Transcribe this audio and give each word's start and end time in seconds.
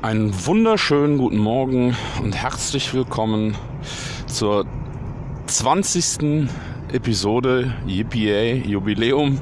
Einen 0.00 0.46
wunderschönen 0.46 1.18
guten 1.18 1.36
Morgen 1.36 1.94
und 2.22 2.34
herzlich 2.34 2.94
willkommen 2.94 3.54
zur 4.26 4.64
20. 5.46 6.48
Episode 6.90 7.74
Yippie 7.86 8.62
Jubiläum. 8.66 9.38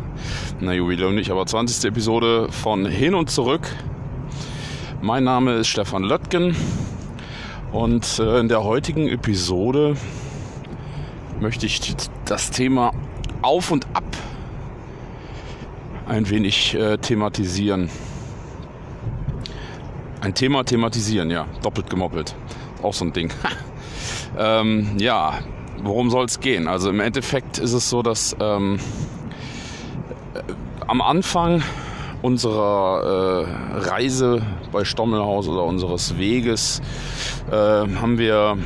Na, 0.58 0.72
Jubiläum 0.72 1.14
nicht, 1.14 1.30
aber 1.30 1.46
20. 1.46 1.90
Episode 1.90 2.50
von 2.50 2.86
Hin 2.86 3.14
und 3.14 3.30
Zurück. 3.30 3.68
Mein 5.00 5.22
Name 5.22 5.54
ist 5.58 5.68
Stefan 5.68 6.02
Löttgen 6.02 6.56
und 7.70 8.18
äh, 8.18 8.40
in 8.40 8.48
der 8.48 8.64
heutigen 8.64 9.08
Episode 9.08 9.96
möchte 11.40 11.66
ich 11.66 11.94
das 12.24 12.50
Thema 12.50 12.92
Auf 13.42 13.70
und 13.70 13.86
Ab 13.94 14.04
ein 16.06 16.28
wenig 16.30 16.74
äh, 16.74 16.96
thematisieren. 16.98 17.90
Ein 20.20 20.34
Thema 20.34 20.64
thematisieren, 20.64 21.30
ja. 21.30 21.46
Doppelt 21.62 21.90
gemoppelt. 21.90 22.34
Auch 22.82 22.94
so 22.94 23.04
ein 23.04 23.12
Ding. 23.12 23.30
ähm, 24.38 24.96
ja, 24.98 25.38
worum 25.82 26.10
soll 26.10 26.24
es 26.24 26.40
gehen? 26.40 26.66
Also 26.66 26.90
im 26.90 27.00
Endeffekt 27.00 27.58
ist 27.58 27.72
es 27.72 27.88
so, 27.90 28.02
dass 28.02 28.34
ähm, 28.40 28.80
äh, 30.34 30.40
am 30.86 31.02
Anfang 31.02 31.62
unserer 32.22 33.46
äh, 33.46 33.78
Reise 33.88 34.42
bei 34.72 34.84
Stommelhaus 34.84 35.46
oder 35.46 35.64
unseres 35.64 36.18
Weges 36.18 36.80
äh, 37.50 37.54
haben 37.54 38.18
wir 38.18 38.58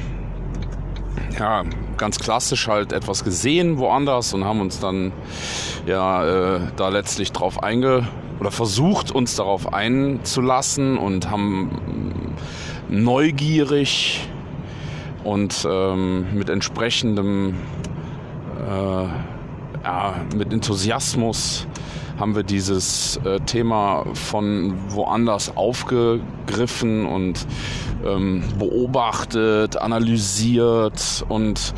ja 1.39 1.65
ganz 1.97 2.19
klassisch 2.19 2.69
halt 2.69 2.93
etwas 2.93 3.25
gesehen 3.25 3.79
woanders 3.79 4.35
und 4.35 4.45
haben 4.45 4.61
uns 4.61 4.81
dann 4.81 5.13
ja 5.87 6.57
äh, 6.57 6.61
da 6.77 6.89
letztlich 6.89 7.33
drauf 7.33 7.63
einge 7.63 8.09
oder 8.41 8.51
versucht 8.51 9.11
uns 9.11 9.37
darauf 9.37 9.73
einzulassen 9.73 10.99
und 10.99 11.31
haben 11.31 12.35
neugierig 12.89 14.29
und 15.25 15.67
ähm, 15.71 16.27
mit 16.35 16.51
entsprechendem 16.51 17.55
äh, 18.69 19.05
ja, 19.85 20.15
mit 20.35 20.53
Enthusiasmus 20.53 21.67
haben 22.19 22.37
wir 22.37 22.43
dieses 22.43 23.17
äh, 23.25 23.41
Thema 23.41 24.05
von 24.15 24.75
woanders 24.89 25.57
aufgegriffen 25.57 27.07
und 27.07 27.47
ähm, 28.05 28.43
beobachtet, 28.59 29.77
analysiert 29.77 31.25
und 31.29 31.75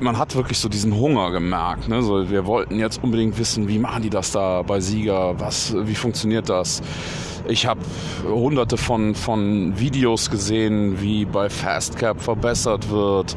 man 0.00 0.18
hat 0.18 0.34
wirklich 0.34 0.58
so 0.58 0.68
diesen 0.68 0.94
Hunger 0.96 1.30
gemerkt. 1.30 1.88
Ne? 1.88 2.02
So, 2.02 2.28
wir 2.28 2.46
wollten 2.46 2.78
jetzt 2.78 3.02
unbedingt 3.02 3.38
wissen, 3.38 3.68
wie 3.68 3.78
machen 3.78 4.02
die 4.02 4.10
das 4.10 4.32
da 4.32 4.62
bei 4.62 4.80
Sieger? 4.80 5.38
Was, 5.40 5.74
wie 5.78 5.94
funktioniert 5.94 6.48
das? 6.48 6.82
Ich 7.48 7.66
habe 7.66 7.80
hunderte 8.24 8.76
von, 8.76 9.14
von 9.14 9.78
Videos 9.78 10.30
gesehen, 10.30 11.00
wie 11.00 11.24
bei 11.24 11.48
Fastcap 11.48 12.20
verbessert 12.20 12.90
wird. 12.90 13.36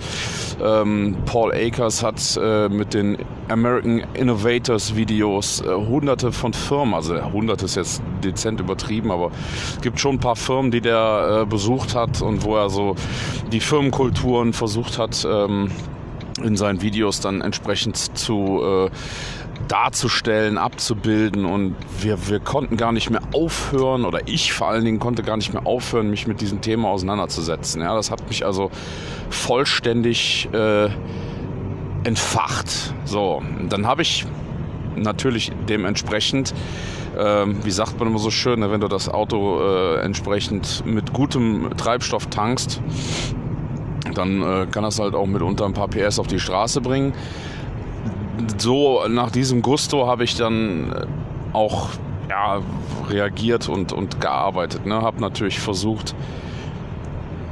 Ähm, 0.62 1.18
Paul 1.26 1.54
Akers 1.54 2.04
hat 2.04 2.40
äh, 2.42 2.70
mit 2.70 2.94
den 2.94 3.18
American 3.50 4.04
Innovators 4.14 4.96
Videos 4.96 5.62
äh, 5.62 5.68
hunderte 5.68 6.32
von 6.32 6.54
Firmen, 6.54 6.94
also 6.94 7.32
hunderte 7.32 7.66
ist 7.66 7.76
jetzt 7.76 8.02
dezent 8.24 8.60
übertrieben, 8.60 9.12
aber 9.12 9.32
es 9.76 9.82
gibt 9.82 10.00
schon 10.00 10.16
ein 10.16 10.20
paar 10.20 10.36
Firmen, 10.36 10.72
die 10.72 10.82
der 10.82 11.42
äh, 11.42 11.46
besucht 11.46 11.96
hat 11.96 12.22
und 12.22 12.44
wo 12.44 12.56
er 12.56 12.70
so 12.70 12.96
die 13.52 13.60
Firmenkulturen 13.60 14.54
versucht 14.54 14.98
hat, 14.98 15.26
ähm, 15.30 15.72
in 16.44 16.56
seinen 16.56 16.82
Videos 16.82 17.20
dann 17.20 17.42
entsprechend 17.42 18.18
zu 18.18 18.62
äh, 18.64 18.90
darzustellen, 19.68 20.58
abzubilden 20.58 21.46
und 21.46 21.76
wir, 22.02 22.28
wir 22.28 22.39
konnten 22.39 22.78
gar 22.78 22.92
nicht 22.92 23.10
mehr 23.10 23.22
aufhören 23.33 24.06
oder 24.06 24.28
ich 24.28 24.54
vor 24.54 24.70
allen 24.70 24.86
Dingen 24.86 25.00
konnte 25.00 25.23
gar 25.23 25.38
nicht 25.38 25.54
mehr 25.54 25.67
aufhören, 25.67 26.10
mich 26.10 26.28
mit 26.28 26.42
diesem 26.42 26.61
Thema 26.61 26.89
auseinanderzusetzen. 26.89 27.82
Ja, 27.82 27.95
das 27.95 28.10
hat 28.10 28.28
mich 28.28 28.45
also 28.45 28.72
vollständig 29.30 30.50
äh, 30.54 30.89
entfacht. 32.04 32.94
So, 33.06 33.44
dann 33.67 33.86
habe 33.86 34.02
ich 34.02 34.26
natürlich 34.95 35.52
dementsprechend, 35.67 36.54
äh, 37.17 37.45
wie 37.64 37.72
sagt 37.72 38.00
man 38.00 38.08
immer 38.08 38.20
so 38.20 38.32
schön, 38.32 38.60
ne, 38.60 38.72
wenn 38.72 38.82
du 38.82 38.88
das 38.88 39.10
Auto 39.10 39.62
äh, 39.62 40.02
entsprechend 40.02 40.83
mit 40.86 41.14
gutem 41.14 41.70
Treibstoff 41.78 42.28
tankst, 42.28 42.82
dann 44.14 44.42
äh, 44.42 44.67
kann 44.67 44.83
das 44.83 45.00
halt 45.00 45.16
auch 45.16 45.28
mitunter 45.28 45.66
ein 45.66 45.73
paar 45.73 45.88
PS 45.88 46.20
auf 46.20 46.28
die 46.28 46.39
Straße 46.39 46.82
bringen. 46.82 47.14
So 48.58 49.08
nach 49.08 49.32
diesem 49.32 49.61
Gusto 49.61 50.08
habe 50.08 50.23
ich 50.23 50.36
dann 50.36 50.92
äh, 50.92 51.05
auch 51.54 51.89
ja, 52.30 52.61
reagiert 53.10 53.70
und, 53.70 53.92
und 53.92 54.22
gearbeitet. 54.22 54.86
Ne? 54.86 55.02
Habe 55.02 55.20
natürlich 55.20 55.60
versucht, 55.60 56.16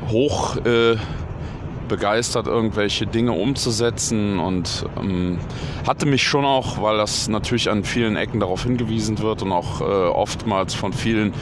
hoch 0.09 0.57
äh, 0.57 0.97
begeistert 1.87 2.47
irgendwelche 2.47 3.07
Dinge 3.07 3.31
umzusetzen 3.31 4.39
und 4.39 4.85
ähm, 4.99 5.39
hatte 5.85 6.05
mich 6.05 6.23
schon 6.23 6.45
auch, 6.45 6.81
weil 6.81 6.97
das 6.97 7.27
natürlich 7.27 7.69
an 7.69 7.83
vielen 7.83 8.15
Ecken 8.15 8.39
darauf 8.39 8.63
hingewiesen 8.63 9.19
wird 9.19 9.41
und 9.41 9.51
auch 9.51 9.81
äh, 9.81 9.83
oftmals 9.83 10.73
von 10.73 10.93
vielen 10.93 11.33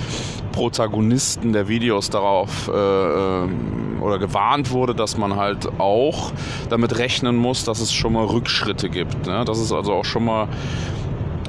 Protagonisten 0.52 1.52
der 1.52 1.68
Videos 1.68 2.10
darauf 2.10 2.70
äh, 2.70 2.72
ähm, 2.72 4.02
oder 4.02 4.20
gewarnt 4.20 4.72
wurde, 4.72 4.96
dass 4.96 5.18
man 5.18 5.36
halt 5.36 5.68
auch 5.80 6.32
damit 6.70 6.98
rechnen 6.98 7.36
muss, 7.36 7.66
dass 7.66 7.82
es 7.82 7.92
schon 7.92 8.14
mal 8.14 8.26
Rückschritte 8.26 8.90
gibt. 8.90 9.28
Ne? 9.28 9.44
Dass 9.44 9.58
es 9.58 9.74
also 9.74 9.94
auch 9.94 10.06
schon 10.06 10.24
mal 10.24 10.48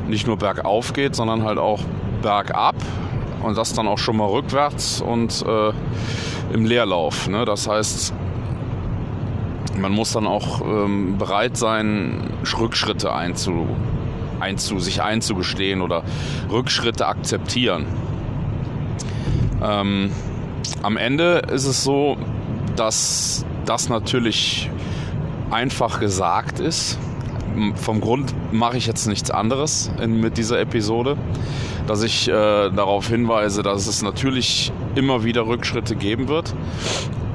nicht 0.08 0.26
nur 0.26 0.36
bergauf 0.36 0.92
geht, 0.92 1.14
sondern 1.14 1.44
halt 1.44 1.58
auch 1.58 1.80
bergab 2.20 2.74
und 3.42 3.56
das 3.56 3.74
dann 3.74 3.86
auch 3.86 3.98
schon 3.98 4.16
mal 4.16 4.26
rückwärts 4.26 5.00
und 5.00 5.44
äh, 5.46 5.72
im 6.52 6.64
Leerlauf. 6.64 7.28
Ne? 7.28 7.44
Das 7.44 7.68
heißt, 7.68 8.12
man 9.78 9.92
muss 9.92 10.12
dann 10.12 10.26
auch 10.26 10.60
ähm, 10.62 11.18
bereit 11.18 11.56
sein, 11.56 12.30
Rückschritte 12.58 13.12
einzu, 13.12 13.66
einzu, 14.40 14.78
sich 14.78 15.02
einzugestehen 15.02 15.80
oder 15.82 16.02
Rückschritte 16.50 17.06
akzeptieren. 17.06 17.86
Ähm, 19.62 20.10
am 20.82 20.96
Ende 20.96 21.42
ist 21.52 21.66
es 21.66 21.84
so, 21.84 22.16
dass 22.76 23.44
das 23.64 23.88
natürlich 23.88 24.70
einfach 25.50 26.00
gesagt 26.00 26.60
ist. 26.60 26.98
Vom 27.74 28.00
Grund 28.00 28.34
mache 28.52 28.76
ich 28.76 28.86
jetzt 28.86 29.06
nichts 29.06 29.30
anderes 29.30 29.90
in, 30.00 30.20
mit 30.20 30.36
dieser 30.36 30.60
Episode, 30.60 31.16
dass 31.86 32.02
ich 32.02 32.28
äh, 32.28 32.32
darauf 32.32 33.08
hinweise, 33.08 33.62
dass 33.62 33.86
es 33.86 34.02
natürlich 34.02 34.72
immer 34.94 35.24
wieder 35.24 35.46
Rückschritte 35.46 35.96
geben 35.96 36.28
wird. 36.28 36.54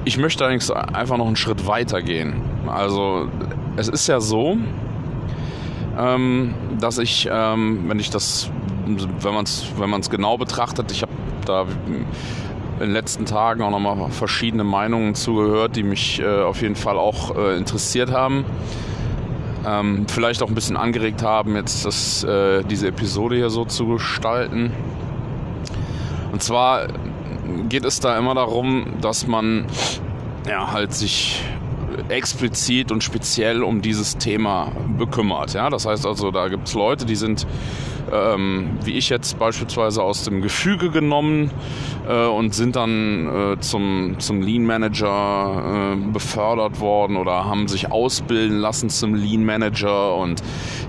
Ich 0.04 0.18
möchte 0.18 0.44
allerdings 0.44 0.72
einfach 0.72 1.18
noch 1.18 1.28
einen 1.28 1.36
Schritt 1.36 1.68
weiter 1.68 2.02
gehen. 2.02 2.42
Also 2.68 3.28
es 3.76 3.88
ist 3.88 4.08
ja 4.08 4.20
so, 4.20 4.58
ähm, 5.98 6.56
dass 6.80 6.98
ich, 6.98 7.30
ähm, 7.32 7.84
wenn 7.88 8.00
ich 8.00 8.10
das, 8.10 8.50
wenn 8.86 9.34
man 9.34 9.44
es 9.44 9.66
wenn 9.78 9.90
man's 9.90 10.10
genau 10.10 10.38
betrachtet, 10.38 10.92
ich 10.92 11.04
habe 11.04 11.12
da 11.46 11.66
in 12.82 12.88
den 12.88 12.94
letzten 12.94 13.26
Tagen 13.26 13.62
auch 13.62 13.70
nochmal 13.70 14.10
verschiedene 14.10 14.64
Meinungen 14.64 15.14
zugehört, 15.14 15.76
die 15.76 15.84
mich 15.84 16.20
äh, 16.20 16.42
auf 16.42 16.62
jeden 16.64 16.76
Fall 16.76 16.98
auch 16.98 17.36
äh, 17.38 17.56
interessiert 17.56 18.12
haben. 18.12 18.44
Ähm, 19.64 20.08
vielleicht 20.08 20.42
auch 20.42 20.48
ein 20.48 20.56
bisschen 20.56 20.78
angeregt 20.78 21.22
haben, 21.22 21.56
jetzt 21.56 21.86
das, 21.86 22.24
äh, 22.24 22.64
diese 22.64 22.88
Episode 22.88 23.36
hier 23.36 23.52
so 23.52 23.66
zu 23.66 23.86
gestalten. 23.86 24.72
Und 26.32 26.42
zwar 26.42 26.88
geht 27.70 27.86
es 27.86 28.00
da 28.00 28.18
immer 28.18 28.36
darum, 28.36 28.86
dass 29.02 29.28
man 29.28 29.66
ja 30.48 30.72
halt 30.72 30.94
sich 30.94 31.44
explizit 32.10 32.92
und 32.92 33.04
speziell 33.04 33.64
um 33.64 33.82
dieses 33.82 34.18
Thema 34.18 34.72
bekümmert. 34.98 35.54
Ja? 35.54 35.70
Das 35.70 35.86
heißt 35.86 36.06
also, 36.06 36.32
da 36.32 36.48
gibt 36.48 36.68
es 36.68 36.74
Leute, 36.74 37.06
die 37.06 37.16
sind 37.16 37.48
ähm, 38.12 38.78
wie 38.84 38.94
ich 38.94 39.10
jetzt 39.10 39.38
beispielsweise 39.40 40.04
aus 40.04 40.24
dem 40.24 40.42
Gefüge 40.42 40.90
genommen 40.90 41.52
äh, 42.08 42.26
und 42.28 42.54
sind 42.54 42.76
dann 42.76 43.54
äh, 43.54 43.60
zum, 43.60 44.16
zum 44.20 44.42
Lean 44.42 44.66
Manager 44.66 45.94
äh, 45.94 46.12
befördert 46.12 46.80
worden 46.80 47.18
oder 47.18 47.46
haben 47.46 47.68
sich 47.68 47.92
ausbilden 47.92 48.58
lassen 48.58 48.90
zum 48.90 49.16
Lean 49.16 49.46
Manager 49.46 50.16
und 50.16 50.42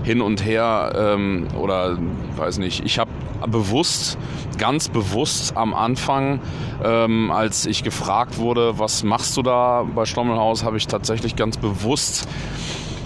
hin 0.03 0.21
und 0.21 0.45
her 0.45 0.93
ähm, 0.95 1.47
oder 1.59 1.97
weiß 2.37 2.57
nicht, 2.57 2.83
ich 2.85 2.99
habe 2.99 3.11
bewusst, 3.47 4.17
ganz 4.57 4.89
bewusst 4.89 5.57
am 5.57 5.73
Anfang, 5.73 6.39
ähm, 6.83 7.31
als 7.31 7.65
ich 7.65 7.83
gefragt 7.83 8.37
wurde, 8.37 8.79
was 8.79 9.03
machst 9.03 9.35
du 9.37 9.41
da 9.41 9.83
bei 9.83 10.05
Stommelhaus, 10.05 10.63
habe 10.63 10.77
ich 10.77 10.87
tatsächlich 10.87 11.35
ganz 11.35 11.57
bewusst 11.57 12.27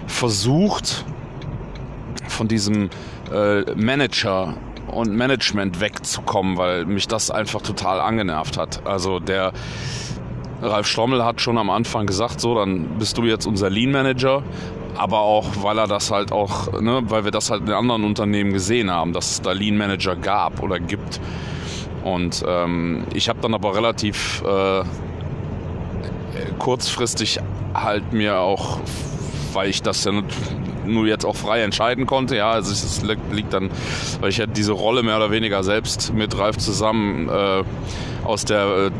versucht, 0.06 1.06
von 2.28 2.48
diesem 2.48 2.90
äh, 3.34 3.64
Manager 3.76 4.56
und 4.88 5.12
Management 5.12 5.82
wegzukommen, 5.82 6.58
weil 6.58 6.86
mich 6.86 7.08
das 7.08 7.30
einfach 7.30 7.62
total 7.62 8.00
angenervt 8.00 8.58
hat. 8.58 8.86
Also 8.86 9.20
der 9.20 9.54
Ralf 10.62 10.88
Strommel 10.88 11.24
hat 11.24 11.42
schon 11.42 11.58
am 11.58 11.70
Anfang 11.70 12.08
gesagt, 12.08 12.40
so, 12.42 12.56
dann 12.56 12.98
bist 12.98 13.18
du 13.18 13.24
jetzt 13.26 13.46
unser 13.46 13.70
Lean 13.70 13.92
Manager. 13.92 14.44
Aber 14.98 15.20
auch, 15.20 15.46
weil 15.62 15.78
er 15.78 15.86
das 15.86 16.10
halt 16.10 16.32
auch, 16.32 16.82
ne, 16.82 17.04
weil 17.04 17.24
wir 17.24 17.32
das 17.32 17.52
halt 17.52 17.62
in 17.68 17.72
anderen 17.72 18.04
Unternehmen 18.04 18.52
gesehen 18.52 18.90
haben, 18.90 19.14
dass 19.14 19.32
es 19.32 19.42
da 19.42 19.52
Lean 19.52 19.78
Manager 19.78 20.16
gab 20.16 20.64
oder 20.64 20.80
gibt. 20.80 21.22
Und 22.04 22.44
ähm, 22.48 23.04
ich 23.14 23.30
habe 23.30 23.40
dann 23.42 23.54
aber 23.54 23.76
relativ 23.76 24.42
äh, 24.44 24.84
kurzfristig 26.58 27.40
halt 27.76 28.12
mir 28.12 28.40
auch, 28.40 28.80
weil 29.54 29.70
ich 29.70 29.84
das 29.84 30.04
ja 30.06 30.14
nur 30.88 31.08
jetzt 31.08 31.26
auch 31.26 31.36
frei 31.36 31.62
entscheiden 31.62 32.06
konnte, 32.06 32.36
ja, 32.36 32.52
also 32.52 32.72
es 32.72 33.02
liegt 33.32 33.54
dann, 33.54 33.70
weil 34.22 34.30
ich 34.30 34.38
ja 34.38 34.46
diese 34.46 34.72
Rolle 34.72 35.04
mehr 35.04 35.18
oder 35.18 35.32
weniger 35.32 35.64
selbst 35.64 36.14
mit 36.14 36.38
Ralf 36.38 36.58
zusammen 36.58 37.30
äh, 37.30 37.64
aus 38.24 38.46
der 38.46 38.92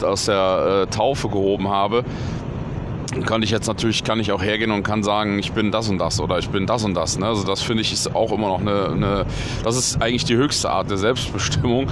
äh, 0.00 0.04
aus 0.04 0.24
der 0.24 0.86
äh, 0.88 0.90
Taufe 0.90 1.28
gehoben 1.28 1.68
habe, 1.68 2.04
kann 3.26 3.42
ich 3.42 3.50
jetzt 3.50 3.66
natürlich, 3.66 4.04
kann 4.04 4.20
ich 4.20 4.32
auch 4.32 4.42
hergehen 4.42 4.70
und 4.70 4.82
kann 4.82 5.02
sagen, 5.02 5.38
ich 5.38 5.52
bin 5.52 5.70
das 5.70 5.88
und 5.88 5.98
das 5.98 6.20
oder 6.20 6.38
ich 6.38 6.48
bin 6.48 6.66
das 6.66 6.84
und 6.84 6.94
das. 6.94 7.18
Ne? 7.18 7.26
Also 7.26 7.44
das 7.44 7.60
finde 7.60 7.82
ich 7.82 7.92
ist 7.92 8.14
auch 8.14 8.32
immer 8.32 8.48
noch 8.48 8.60
eine, 8.60 8.88
eine, 8.88 9.26
das 9.64 9.76
ist 9.76 10.00
eigentlich 10.00 10.24
die 10.24 10.36
höchste 10.36 10.70
Art 10.70 10.90
der 10.90 10.96
Selbstbestimmung, 10.96 11.88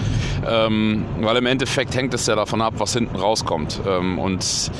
ähm, 0.47 1.05
weil 1.21 1.37
im 1.37 1.47
Endeffekt 1.47 1.95
hängt 1.95 2.15
es 2.15 2.27
ja 2.27 2.37
davon 2.37 2.63
ab, 2.63 2.75
was 2.79 2.95
hinten 2.95 3.17
rauskommt. 3.17 3.81
Ähm, 3.87 4.19
und 4.19 4.71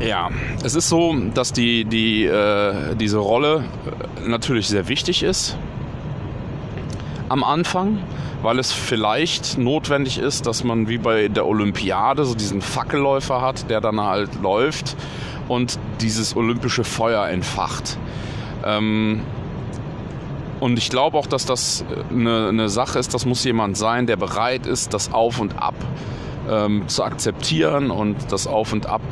ja, 0.00 0.30
es 0.64 0.74
ist 0.74 0.88
so, 0.88 1.14
dass 1.34 1.52
die, 1.52 1.84
die, 1.84 2.24
äh, 2.24 2.94
diese 2.96 3.18
Rolle 3.18 3.64
natürlich 4.26 4.68
sehr 4.68 4.88
wichtig 4.88 5.22
ist 5.22 5.56
am 7.28 7.44
Anfang 7.44 7.98
weil 8.42 8.58
es 8.58 8.72
vielleicht 8.72 9.58
notwendig 9.58 10.18
ist, 10.18 10.46
dass 10.46 10.64
man 10.64 10.88
wie 10.88 10.98
bei 10.98 11.28
der 11.28 11.46
Olympiade 11.46 12.24
so 12.24 12.34
diesen 12.34 12.62
Fackelläufer 12.62 13.40
hat, 13.40 13.68
der 13.68 13.80
dann 13.80 14.00
halt 14.00 14.40
läuft 14.42 14.96
und 15.48 15.78
dieses 16.00 16.36
olympische 16.36 16.84
Feuer 16.84 17.26
entfacht. 17.28 17.98
Ähm, 18.64 19.22
und 20.60 20.78
ich 20.78 20.90
glaube 20.90 21.16
auch, 21.16 21.26
dass 21.26 21.46
das 21.46 21.84
eine, 22.10 22.48
eine, 22.48 22.68
Sache 22.68 22.98
ist, 22.98 23.14
das 23.14 23.24
muss 23.24 23.44
jemand 23.44 23.76
sein, 23.76 24.06
der 24.06 24.16
bereit 24.16 24.66
ist, 24.66 24.92
das 24.92 25.12
Auf 25.12 25.40
und 25.40 25.60
Ab 25.60 25.74
ähm, 26.50 26.88
zu 26.88 27.04
akzeptieren 27.04 27.90
und 27.90 28.16
das 28.30 28.46
Auf 28.46 28.72
und 28.72 28.86
Ab 28.86 29.02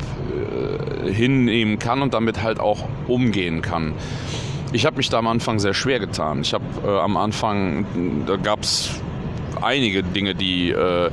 äh, 1.05 1.11
hinnehmen 1.11 1.79
kann 1.79 2.01
und 2.01 2.13
damit 2.13 2.43
halt 2.43 2.59
auch 2.59 2.85
umgehen 3.07 3.61
kann. 3.61 3.93
Ich 4.71 4.85
habe 4.85 4.97
mich 4.97 5.09
da 5.09 5.17
am 5.17 5.27
Anfang 5.27 5.59
sehr 5.59 5.73
schwer 5.73 5.99
getan. 5.99 6.41
Ich 6.41 6.53
habe 6.53 6.63
äh, 6.85 6.99
am 6.99 7.17
Anfang, 7.17 7.85
da 8.27 8.35
gab 8.35 8.61
es 8.61 9.01
einige 9.61 10.03
Dinge, 10.03 10.35
die, 10.35 10.71
äh, 10.71 11.09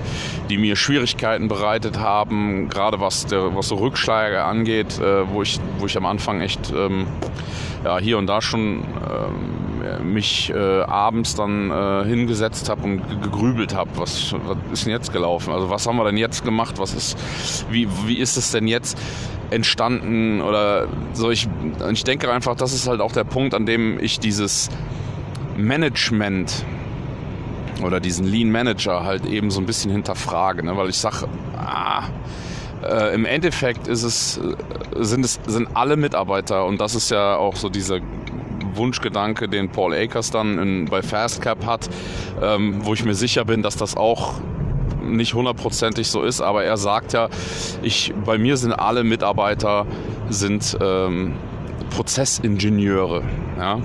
die 0.48 0.58
mir 0.58 0.76
Schwierigkeiten 0.76 1.48
bereitet 1.48 1.98
haben, 1.98 2.68
gerade 2.68 3.00
was, 3.00 3.26
der, 3.26 3.54
was 3.54 3.68
so 3.68 3.76
Rückschläge 3.76 4.42
angeht, 4.44 4.98
äh, 4.98 5.28
wo, 5.28 5.42
ich, 5.42 5.58
wo 5.78 5.86
ich 5.86 5.96
am 5.96 6.06
Anfang 6.06 6.40
echt 6.40 6.72
ähm, 6.74 7.06
ja, 7.84 7.98
hier 7.98 8.18
und 8.18 8.26
da 8.26 8.40
schon 8.40 8.82
ähm, 8.82 10.12
mich 10.12 10.50
äh, 10.50 10.82
abends 10.82 11.34
dann 11.36 12.04
hingesetzt 12.06 12.68
habe 12.68 12.82
und 12.82 13.22
gegrübelt 13.22 13.74
habe, 13.74 13.90
was, 13.96 14.34
was 14.44 14.56
ist 14.72 14.84
denn 14.84 14.92
jetzt 14.92 15.12
gelaufen? 15.12 15.52
Also 15.52 15.70
was 15.70 15.86
haben 15.86 15.96
wir 15.96 16.04
denn 16.04 16.16
jetzt 16.16 16.44
gemacht? 16.44 16.78
Was 16.78 16.94
ist, 16.94 17.16
wie, 17.70 17.88
wie 18.06 18.18
ist 18.18 18.36
es 18.36 18.50
denn 18.50 18.66
jetzt? 18.66 18.98
entstanden 19.50 20.40
oder 20.40 20.88
so 21.12 21.30
ich, 21.30 21.48
ich 21.92 22.04
denke 22.04 22.32
einfach, 22.32 22.56
das 22.56 22.72
ist 22.72 22.88
halt 22.88 23.00
auch 23.00 23.12
der 23.12 23.24
Punkt, 23.24 23.54
an 23.54 23.66
dem 23.66 23.98
ich 24.00 24.18
dieses 24.18 24.70
Management 25.56 26.64
oder 27.82 28.00
diesen 28.00 28.26
Lean 28.26 28.50
Manager 28.50 29.04
halt 29.04 29.26
eben 29.26 29.50
so 29.50 29.60
ein 29.60 29.66
bisschen 29.66 29.90
hinterfrage, 29.90 30.64
ne? 30.64 30.76
weil 30.76 30.88
ich 30.88 30.98
sage, 30.98 31.28
ah, 31.56 32.04
äh, 32.82 33.14
im 33.14 33.24
Endeffekt 33.24 33.88
ist 33.88 34.02
es, 34.02 34.38
äh, 34.38 35.02
sind 35.04 35.24
es 35.24 35.40
sind 35.46 35.68
alle 35.74 35.96
Mitarbeiter 35.96 36.64
und 36.66 36.80
das 36.80 36.94
ist 36.94 37.10
ja 37.10 37.36
auch 37.36 37.56
so 37.56 37.68
dieser 37.68 38.00
Wunschgedanke, 38.74 39.48
den 39.48 39.70
Paul 39.70 39.94
Akers 39.94 40.30
dann 40.30 40.58
in, 40.58 40.84
bei 40.86 41.02
Fastcap 41.02 41.64
hat, 41.64 41.88
ähm, 42.42 42.84
wo 42.84 42.94
ich 42.94 43.04
mir 43.04 43.14
sicher 43.14 43.44
bin, 43.44 43.62
dass 43.62 43.76
das 43.76 43.96
auch 43.96 44.34
nicht 45.02 45.34
hundertprozentig 45.34 46.08
so 46.08 46.22
ist, 46.22 46.40
aber 46.40 46.64
er 46.64 46.76
sagt 46.76 47.12
ja, 47.12 47.28
ich, 47.82 48.12
bei 48.24 48.38
mir 48.38 48.56
sind 48.56 48.72
alle 48.72 49.04
Mitarbeiter 49.04 49.86
sind 50.28 50.76
ähm, 50.80 51.34
Prozessingenieure. 51.90 53.22
Ja? 53.56 53.80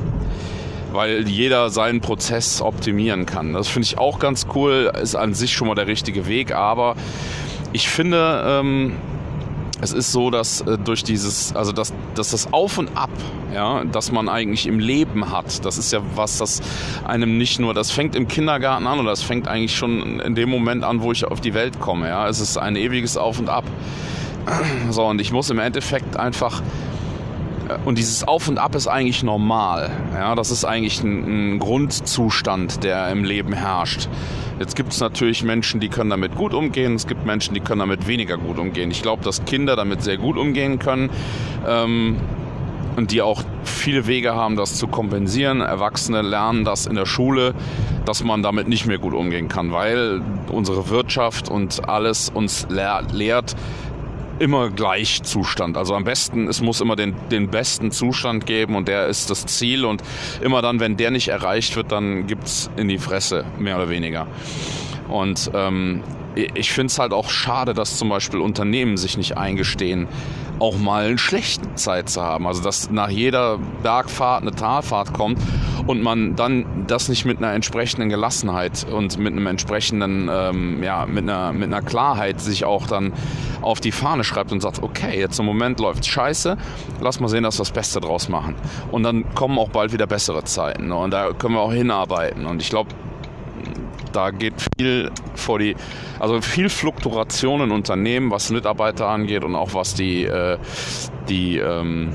Weil 0.91 1.27
jeder 1.27 1.69
seinen 1.69 2.01
Prozess 2.01 2.61
optimieren 2.61 3.25
kann. 3.25 3.53
Das 3.53 3.67
finde 3.67 3.85
ich 3.85 3.97
auch 3.97 4.19
ganz 4.19 4.47
cool, 4.55 4.91
ist 5.01 5.15
an 5.15 5.33
sich 5.33 5.53
schon 5.53 5.67
mal 5.67 5.75
der 5.75 5.88
richtige 5.88 6.27
Weg, 6.27 6.53
aber 6.53 6.95
ich 7.73 7.89
finde, 7.89 8.43
ähm, 8.45 8.93
es 9.81 9.93
ist 9.93 10.11
so, 10.11 10.29
dass 10.29 10.61
äh, 10.61 10.77
durch 10.77 11.03
dieses, 11.03 11.55
also 11.55 11.71
dass, 11.71 11.93
dass 12.15 12.31
das 12.31 12.53
Auf 12.53 12.77
und 12.77 12.95
Ab, 12.95 13.09
ja, 13.53 13.83
das 13.85 14.11
man 14.11 14.29
eigentlich 14.29 14.67
im 14.67 14.79
Leben 14.79 15.31
hat, 15.31 15.65
das 15.65 15.77
ist 15.77 15.91
ja 15.91 16.01
was, 16.15 16.38
das 16.38 16.61
einem 17.05 17.37
nicht 17.37 17.59
nur, 17.59 17.73
das 17.73 17.91
fängt 17.91 18.15
im 18.15 18.27
Kindergarten 18.27 18.85
an 18.85 18.99
oder 18.99 19.09
das 19.09 19.23
fängt 19.23 19.47
eigentlich 19.47 19.75
schon 19.75 20.19
in 20.19 20.35
dem 20.35 20.49
Moment 20.49 20.83
an, 20.83 21.01
wo 21.01 21.11
ich 21.11 21.25
auf 21.25 21.41
die 21.41 21.53
Welt 21.53 21.79
komme, 21.79 22.07
ja. 22.09 22.27
Es 22.27 22.39
ist 22.39 22.57
ein 22.57 22.75
ewiges 22.75 23.17
Auf 23.17 23.39
und 23.39 23.49
Ab. 23.49 23.65
So, 24.89 25.05
und 25.05 25.21
ich 25.21 25.31
muss 25.31 25.49
im 25.49 25.59
Endeffekt 25.59 26.17
einfach 26.17 26.61
und 27.85 27.97
dieses 27.97 28.27
Auf 28.27 28.47
und 28.47 28.57
Ab 28.57 28.75
ist 28.75 28.88
eigentlich 28.88 29.23
normal. 29.23 29.91
Ja, 30.13 30.35
das 30.35 30.51
ist 30.51 30.65
eigentlich 30.65 31.03
ein, 31.03 31.56
ein 31.56 31.59
Grundzustand, 31.59 32.83
der 32.83 33.09
im 33.09 33.23
Leben 33.23 33.53
herrscht. 33.53 34.07
Jetzt 34.59 34.75
gibt 34.75 34.94
es 34.94 35.00
natürlich 35.00 35.44
Menschen, 35.44 35.79
die 35.79 35.89
können 35.89 36.09
damit 36.09 36.35
gut 36.35 36.53
umgehen. 36.53 36.95
Es 36.95 37.07
gibt 37.07 37.25
Menschen, 37.25 37.53
die 37.53 37.62
können 37.62 37.79
damit 37.79 38.07
weniger 38.07 38.38
gut 38.38 38.59
umgehen. 38.59 38.91
Ich 38.91 39.01
glaube, 39.01 39.23
dass 39.23 39.44
Kinder 39.45 39.75
damit 39.75 40.03
sehr 40.03 40.18
gut 40.18 40.38
umgehen 40.38 40.77
können. 40.77 41.09
Ähm, 41.68 42.18
und 42.95 43.12
die 43.12 43.21
auch 43.21 43.44
viele 43.63 44.07
Wege 44.07 44.35
haben, 44.35 44.56
das 44.56 44.75
zu 44.75 44.88
kompensieren. 44.88 45.62
Erwachsene 45.62 46.21
lernen 46.21 46.65
das 46.65 46.85
in 46.85 46.95
der 46.95 47.06
Schule, 47.06 47.53
dass 48.06 48.23
man 48.23 48.44
damit 48.44 48.68
nicht 48.68 48.85
mehr 48.85 48.97
gut 48.97 49.13
umgehen 49.13 49.47
kann, 49.47 49.71
weil 49.71 50.21
unsere 50.50 50.89
Wirtschaft 50.89 51.50
und 51.50 51.88
alles 51.88 52.29
uns 52.29 52.68
lehrt, 52.69 53.56
immer 54.41 54.69
Gleichzustand. 54.69 55.77
Also 55.77 55.95
am 55.95 56.03
besten, 56.03 56.47
es 56.47 56.61
muss 56.61 56.81
immer 56.81 56.95
den, 56.95 57.13
den 57.29 57.49
besten 57.49 57.91
Zustand 57.91 58.45
geben 58.45 58.75
und 58.75 58.88
der 58.88 59.07
ist 59.07 59.29
das 59.29 59.45
Ziel 59.45 59.85
und 59.85 60.01
immer 60.41 60.61
dann, 60.61 60.79
wenn 60.79 60.97
der 60.97 61.11
nicht 61.11 61.27
erreicht 61.27 61.75
wird, 61.75 61.91
dann 61.91 62.27
gibt 62.27 62.45
es 62.45 62.69
in 62.75 62.88
die 62.88 62.97
Fresse, 62.97 63.45
mehr 63.59 63.77
oder 63.77 63.89
weniger. 63.89 64.27
Und 65.07 65.51
ähm, 65.53 66.01
ich 66.35 66.71
finde 66.71 66.88
es 66.88 66.97
halt 66.97 67.13
auch 67.13 67.29
schade, 67.29 67.73
dass 67.73 67.97
zum 67.97 68.09
Beispiel 68.09 68.39
Unternehmen 68.39 68.97
sich 68.97 69.17
nicht 69.17 69.38
eingestehen, 69.38 70.07
auch 70.59 70.77
mal 70.77 71.05
eine 71.05 71.17
schlechte 71.17 71.75
Zeit 71.75 72.09
zu 72.09 72.21
haben. 72.21 72.47
Also 72.47 72.63
dass 72.63 72.89
nach 72.89 73.09
jeder 73.09 73.59
Bergfahrt 73.83 74.42
eine 74.42 74.51
Talfahrt 74.51 75.13
kommt 75.13 75.39
und 75.88 76.02
man 76.02 76.35
dann 76.35 76.85
das 76.88 77.09
nicht 77.09 77.26
mit 77.26 77.38
einer 77.38 77.54
entsprechenden 77.54 78.09
Gelassenheit 78.09 78.85
und 78.92 79.18
mit 79.18 79.33
einem 79.33 79.47
entsprechenden, 79.47 80.30
ähm, 80.31 80.83
ja, 80.83 81.06
mit 81.06 81.23
einer, 81.23 81.54
mit 81.54 81.66
einer 81.66 81.81
Klarheit 81.81 82.40
sich 82.40 82.66
auch 82.66 82.88
dann 82.88 83.14
auf 83.61 83.80
die 83.80 83.92
Fahne 83.92 84.23
schreibt 84.23 84.52
und 84.52 84.61
sagt, 84.61 84.81
okay, 84.81 85.19
jetzt 85.19 85.40
im 85.40 85.45
Moment 85.45 85.80
läuft 85.80 86.06
scheiße, 86.06 86.57
lass 87.00 87.19
mal 87.19 87.28
sehen, 87.28 87.44
dass 87.44 87.57
wir 87.57 87.64
das 87.64 87.71
Beste 87.71 88.00
draus 88.00 88.30
machen. 88.30 88.56
Und 88.92 89.04
dann 89.04 89.33
kommen 89.35 89.57
auch 89.57 89.69
bald 89.69 89.94
wieder 89.94 90.07
bessere 90.07 90.44
Zeiten. 90.44 90.88
Ne? 90.88 90.95
Und 90.95 91.11
da 91.11 91.31
können 91.33 91.56
wir 91.56 91.61
auch 91.61 91.73
hinarbeiten. 91.73 92.45
Und 92.45 92.61
ich 92.61 92.69
glaube, 92.69 92.90
da 94.11 94.31
geht 94.31 94.54
viel 94.78 95.11
vor 95.35 95.59
die, 95.59 95.76
also 96.19 96.42
viel 96.42 96.69
Fluktuation 96.69 97.61
in 97.61 97.71
Unternehmen, 97.71 98.31
was 98.31 98.50
Mitarbeiter 98.50 99.07
angeht 99.07 99.44
und 99.44 99.56
auch 99.56 99.73
was 99.73 99.94
die, 99.94 100.26
äh, 100.26 100.57
die 101.30 101.57
ähm, 101.57 102.14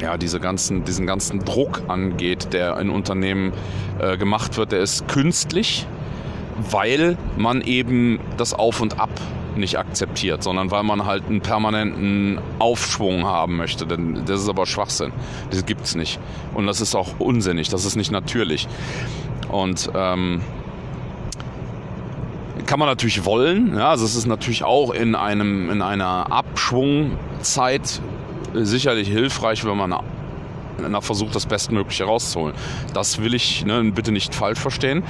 ja, 0.00 0.16
diese 0.16 0.40
ganzen, 0.40 0.84
diesen 0.84 1.06
ganzen 1.06 1.44
Druck 1.44 1.82
angeht, 1.88 2.52
der 2.52 2.78
in 2.78 2.90
Unternehmen 2.90 3.52
äh, 3.98 4.16
gemacht 4.16 4.56
wird, 4.56 4.72
der 4.72 4.80
ist 4.80 5.08
künstlich, 5.08 5.86
weil 6.70 7.16
man 7.36 7.60
eben 7.62 8.20
das 8.36 8.54
Auf 8.54 8.80
und 8.80 9.00
Ab 9.00 9.10
nicht 9.56 9.78
akzeptiert, 9.78 10.42
sondern 10.42 10.70
weil 10.70 10.84
man 10.84 11.04
halt 11.04 11.24
einen 11.26 11.40
permanenten 11.40 12.38
Aufschwung 12.58 13.26
haben 13.26 13.56
möchte. 13.56 13.86
Denn 13.86 14.24
das 14.24 14.42
ist 14.42 14.48
aber 14.48 14.66
Schwachsinn. 14.66 15.12
Das 15.50 15.66
gibt 15.66 15.84
es 15.84 15.94
nicht. 15.96 16.20
Und 16.54 16.66
das 16.66 16.80
ist 16.80 16.94
auch 16.94 17.18
unsinnig. 17.18 17.68
Das 17.68 17.84
ist 17.84 17.96
nicht 17.96 18.12
natürlich. 18.12 18.68
Und 19.48 19.90
ähm, 19.94 20.40
kann 22.66 22.78
man 22.78 22.88
natürlich 22.88 23.24
wollen. 23.24 23.74
Ja, 23.76 23.90
also 23.90 24.04
es 24.04 24.14
ist 24.14 24.26
natürlich 24.26 24.62
auch 24.62 24.92
in 24.92 25.14
einem 25.14 25.70
in 25.70 25.82
einer 25.82 26.30
Abschwungzeit 26.30 28.00
sicherlich 28.54 29.08
hilfreich, 29.08 29.64
wenn 29.64 29.76
man 29.76 29.94
na, 30.78 31.00
versucht, 31.00 31.34
das 31.34 31.46
Bestmögliche 31.46 32.04
rauszuholen. 32.04 32.54
Das 32.94 33.20
will 33.20 33.34
ich 33.34 33.64
ne, 33.64 33.82
bitte 33.84 34.12
nicht 34.12 34.34
falsch 34.34 34.58
verstehen. 34.58 35.02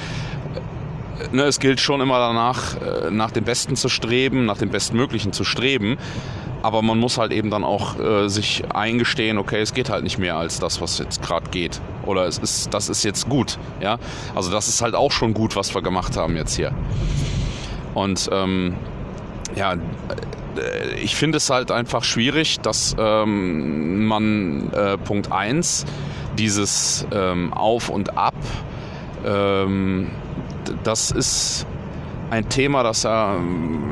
Ne, 1.33 1.43
es 1.43 1.59
gilt 1.59 1.81
schon 1.81 2.01
immer 2.01 2.19
danach, 2.19 2.77
äh, 2.81 3.11
nach 3.11 3.31
dem 3.31 3.45
Besten 3.45 3.77
zu 3.77 3.89
streben, 3.89 4.47
nach 4.47 4.59
dem 4.59 4.71
Bestmöglichen 4.71 5.33
zu 5.33 5.45
streben. 5.45 5.99
Aber 6.63 6.83
man 6.83 6.99
muss 6.99 7.19
halt 7.19 7.33
eben 7.33 7.51
dann 7.51 7.65
auch 7.65 7.99
äh, 8.01 8.29
sich 8.29 8.65
eingestehen, 8.75 9.39
okay, 9.39 9.61
es 9.61 9.75
geht 9.75 9.91
halt 9.91 10.03
nicht 10.03 10.19
mehr 10.19 10.37
als 10.37 10.59
das, 10.59 10.81
was 10.81 10.99
jetzt 10.99 11.23
gerade 11.23 11.51
geht. 11.51 11.81
Oder 12.05 12.27
es 12.27 12.39
ist, 12.39 12.75
das 12.75 12.89
ist 12.89 13.05
jetzt 13.05 13.29
gut. 13.29 13.59
Ja? 13.81 13.99
Also 14.35 14.51
das 14.51 14.67
ist 14.67 14.83
halt 14.83 14.95
auch 14.95 15.13
schon 15.13 15.35
gut, 15.35 15.55
was 15.55 15.75
wir 15.75 15.83
gemacht 15.83 16.17
haben 16.17 16.37
jetzt 16.37 16.57
hier. 16.57 16.73
Und 17.95 18.29
ähm, 18.33 18.75
ja, 19.55 19.77
ich 21.03 21.17
finde 21.17 21.39
es 21.39 21.51
halt 21.51 21.71
einfach 21.71 22.05
schwierig, 22.05 22.61
dass 22.61 22.97
ähm, 22.99 24.07
man 24.07 24.73
äh, 24.73 24.99
Punkt 24.99 25.33
1 25.33 25.85
dieses 26.39 27.07
ähm, 27.13 27.53
Auf 27.53 27.89
und 27.89 28.17
Ab, 28.17 28.35
ähm, 29.25 30.11
das 30.85 31.11
ist 31.11 31.67
ein 32.31 32.49
Thema, 32.49 32.83
das 32.83 33.05
ja, 33.05 33.37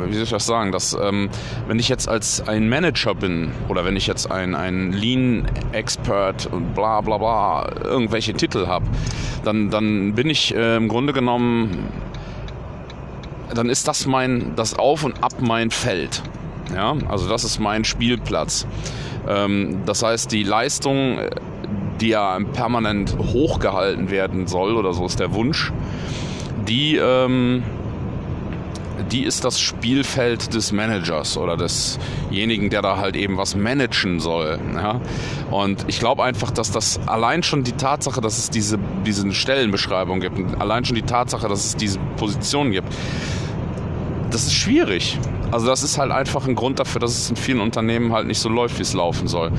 wie 0.07 0.15
soll 0.15 0.25
ich 0.25 0.31
das 0.31 0.47
sagen, 0.47 0.73
dass 0.73 0.97
ähm, 1.01 1.31
wenn 1.67 1.79
ich 1.79 1.89
jetzt 1.89 2.09
als 2.09 2.47
ein 2.47 2.69
Manager 2.69 3.15
bin 3.15 3.51
oder 3.69 3.85
wenn 3.85 3.97
ich 3.97 4.07
jetzt 4.07 4.31
ein, 4.31 4.55
ein 4.55 4.93
Lean-Expert 4.93 6.47
und 6.53 6.75
bla 6.75 7.01
bla 7.01 7.19
bla 7.19 7.71
irgendwelche 7.83 8.35
Titel 8.35 8.67
habe, 8.67 8.87
dann, 9.45 9.71
dann 9.71 10.15
bin 10.15 10.29
ich 10.29 10.55
äh, 10.55 10.77
im 10.77 10.89
Grunde 10.89 11.13
genommen, 11.13 11.89
dann 13.55 13.71
ist 13.71 13.89
das 13.89 14.07
mein, 14.07 14.53
das 14.57 14.79
Auf 14.79 15.05
und 15.05 15.23
Ab 15.23 15.35
mein 15.41 15.71
Feld. 15.71 16.23
Ja, 16.75 16.97
also 17.09 17.29
das 17.29 17.45
ist 17.45 17.59
mein 17.59 17.85
Spielplatz. 17.85 18.67
Ähm, 19.29 19.83
das 19.87 20.03
heißt, 20.03 20.31
die 20.33 20.43
Leistung, 20.43 21.19
die 22.01 22.09
ja 22.09 22.39
permanent 22.53 23.17
hochgehalten 23.19 24.11
werden 24.11 24.47
soll, 24.47 24.77
oder 24.77 24.93
so 24.93 25.07
ist 25.07 25.21
der 25.21 25.33
Wunsch, 25.33 25.73
die, 26.69 26.97
ähm, 26.97 27.63
die 29.11 29.25
ist 29.25 29.45
das 29.45 29.61
Spielfeld 29.61 30.55
des 30.55 30.73
Managers 30.73 31.37
oder 31.37 31.57
desjenigen, 31.57 32.71
der 32.71 32.83
da 32.83 32.97
halt 32.97 33.17
eben 33.17 33.37
was 33.37 33.55
managen 33.55 34.21
soll. 34.21 34.59
Ja? 34.75 35.01
Und 35.51 35.85
ich 35.87 35.99
glaube 35.99 36.25
einfach, 36.25 36.51
dass 36.51 36.73
das 36.73 37.01
allein 37.07 37.43
schon 37.43 37.63
die 37.63 37.73
Tatsache, 37.73 38.21
dass 38.21 38.39
es 38.39 38.51
diese, 38.51 38.79
diese 39.05 39.31
Stellenbeschreibung 39.33 40.21
gibt, 40.21 40.61
allein 40.61 40.85
schon 40.85 40.97
die 40.97 41.03
Tatsache, 41.03 41.49
dass 41.49 41.65
es 41.65 41.77
diese 41.77 41.99
Position 42.17 42.73
gibt, 42.73 42.93
das 44.31 44.47
ist 44.47 44.55
schwierig. 44.55 45.19
Also 45.51 45.67
das 45.67 45.83
ist 45.83 45.99
halt 45.99 46.11
einfach 46.11 46.47
ein 46.47 46.55
Grund 46.55 46.81
dafür, 46.81 47.01
dass 47.01 47.17
es 47.17 47.31
in 47.31 47.37
vielen 47.37 47.61
Unternehmen 47.61 48.13
halt 48.13 48.27
nicht 48.27 48.41
so 48.41 48.49
läuft, 48.49 48.79
wie 48.79 48.83
es 48.83 48.95
laufen 48.95 49.29
soll. 49.29 49.53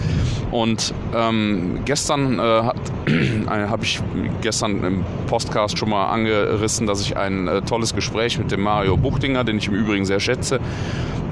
Und 0.52 0.94
ähm, 1.16 1.80
gestern 1.86 2.40
äh, 2.40 2.42
habe 3.48 3.84
ich 3.84 4.02
gestern 4.42 4.84
im 4.84 5.06
Podcast 5.28 5.78
schon 5.78 5.90
mal 5.90 6.08
angerissen, 6.08 6.88
dass 6.88 7.02
ich 7.02 7.18
ein 7.18 7.48
äh, 7.48 7.62
tolles 7.62 7.96
Gespräch 7.96 8.38
mit 8.38 8.52
dem 8.52 8.62
Mario 8.62 8.98
Buchtinger, 8.98 9.44
den 9.44 9.58
ich 9.58 9.68
im 9.68 9.74
Übrigen 9.74 10.06
sehr 10.06 10.20
schätze, 10.20 10.60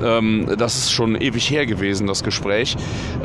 ähm, 0.04 0.48
das 0.58 0.76
ist 0.76 0.92
schon 0.92 1.16
ewig 1.16 1.50
her 1.50 1.66
gewesen, 1.66 2.08
das 2.08 2.24
Gespräch, 2.24 2.76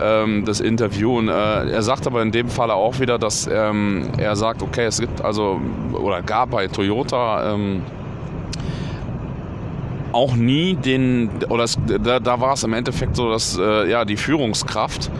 ähm, 0.00 0.44
das 0.44 0.60
Interview. 0.60 1.18
Und 1.18 1.28
äh, 1.28 1.32
er 1.70 1.82
sagt 1.82 2.06
aber 2.06 2.22
in 2.22 2.32
dem 2.32 2.48
Falle 2.48 2.74
auch 2.74 3.00
wieder, 3.00 3.18
dass 3.18 3.48
ähm, 3.50 4.08
er 4.18 4.36
sagt, 4.36 4.62
okay, 4.62 4.84
es 4.84 5.00
gibt 5.00 5.22
also 5.22 5.60
oder 5.92 6.22
gab 6.22 6.50
bei 6.50 6.68
Toyota 6.68 7.54
ähm, 7.54 7.82
auch 10.12 10.34
nie 10.34 10.74
den, 10.74 11.30
oder 11.48 11.64
es, 11.64 11.78
da, 11.86 12.20
da 12.20 12.40
war 12.40 12.54
es 12.54 12.64
im 12.64 12.72
Endeffekt 12.72 13.16
so, 13.16 13.30
dass 13.30 13.58
äh, 13.58 13.90
ja, 13.90 14.04
die 14.04 14.16
Führungskraft 14.16 15.10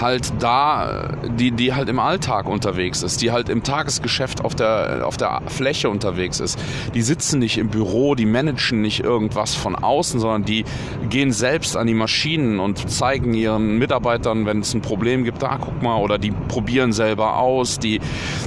halt 0.00 0.32
da, 0.38 1.08
die, 1.38 1.50
die 1.50 1.74
halt 1.74 1.88
im 1.88 1.98
Alltag 1.98 2.46
unterwegs 2.46 3.02
ist, 3.02 3.22
die 3.22 3.30
halt 3.30 3.48
im 3.48 3.62
Tagesgeschäft 3.62 4.44
auf 4.44 4.54
der, 4.54 5.06
auf 5.06 5.16
der 5.16 5.42
Fläche 5.46 5.90
unterwegs 5.90 6.40
ist. 6.40 6.58
Die 6.94 7.02
sitzen 7.02 7.38
nicht 7.38 7.58
im 7.58 7.68
Büro, 7.68 8.14
die 8.14 8.26
managen 8.26 8.80
nicht 8.80 9.00
irgendwas 9.00 9.54
von 9.54 9.74
außen, 9.74 10.20
sondern 10.20 10.44
die 10.44 10.64
gehen 11.08 11.32
selbst 11.32 11.76
an 11.76 11.86
die 11.86 11.94
Maschinen 11.94 12.60
und 12.60 12.90
zeigen 12.90 13.34
ihren 13.34 13.78
Mitarbeitern, 13.78 14.46
wenn 14.46 14.60
es 14.60 14.74
ein 14.74 14.82
Problem 14.82 15.24
gibt, 15.24 15.42
da 15.42 15.58
guck 15.60 15.82
mal, 15.82 15.96
oder 15.96 16.18
die 16.18 16.30
probieren 16.30 16.92
selber 16.92 17.38
aus, 17.38 17.78
die, 17.78 18.00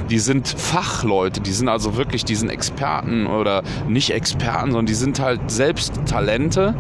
die 0.10 0.20
sind 0.20 0.48
Fachleute, 0.48 1.42
die 1.42 1.52
sind 1.52 1.70
also 1.70 1.98
wirklich, 1.98 2.26
die 2.26 2.36
sind 2.36 2.50
Experten 2.50 3.28
oder 3.28 3.64
nicht 3.88 4.12
Experten, 4.12 4.72
sondern 4.72 4.86
die 4.86 4.94
sind 4.94 5.20
halt 5.20 5.52
selbst 5.52 5.94
Talente 6.06 6.76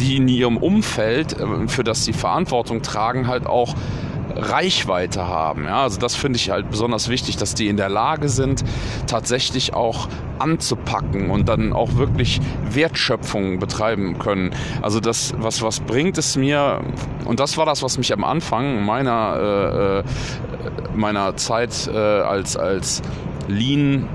die 0.00 0.16
in 0.16 0.28
ihrem 0.28 0.56
Umfeld, 0.56 1.38
äh, 1.38 1.68
für 1.68 1.84
das 1.84 2.04
sie 2.04 2.12
Verantwortung 2.12 2.82
tragen, 2.82 3.26
halt 3.26 3.46
auch 3.46 3.74
Reichweite 4.34 5.26
haben. 5.26 5.64
Ja, 5.64 5.82
also 5.82 5.98
das 5.98 6.14
finde 6.14 6.36
ich 6.36 6.50
halt 6.50 6.70
besonders 6.70 7.08
wichtig, 7.08 7.36
dass 7.36 7.54
die 7.54 7.68
in 7.68 7.76
der 7.76 7.88
Lage 7.88 8.28
sind, 8.28 8.64
tatsächlich 9.06 9.74
auch 9.74 10.08
anzupacken 10.38 11.30
und 11.30 11.48
dann 11.48 11.72
auch 11.72 11.96
wirklich 11.96 12.40
Wertschöpfung 12.70 13.58
betreiben 13.58 14.18
können. 14.18 14.54
Also 14.82 15.00
das, 15.00 15.34
was, 15.38 15.62
was 15.62 15.80
bringt 15.80 16.18
es 16.18 16.36
mir, 16.36 16.80
und 17.24 17.40
das 17.40 17.56
war 17.56 17.66
das, 17.66 17.82
was 17.82 17.98
mich 17.98 18.12
am 18.12 18.24
Anfang 18.24 18.84
meiner, 18.84 19.36
äh, 19.40 19.98
äh 19.98 20.04
meiner 20.94 21.36
Zeit 21.36 21.88
äh, 21.92 21.96
als, 21.96 22.56
als 22.56 23.02
Lean 23.46 24.08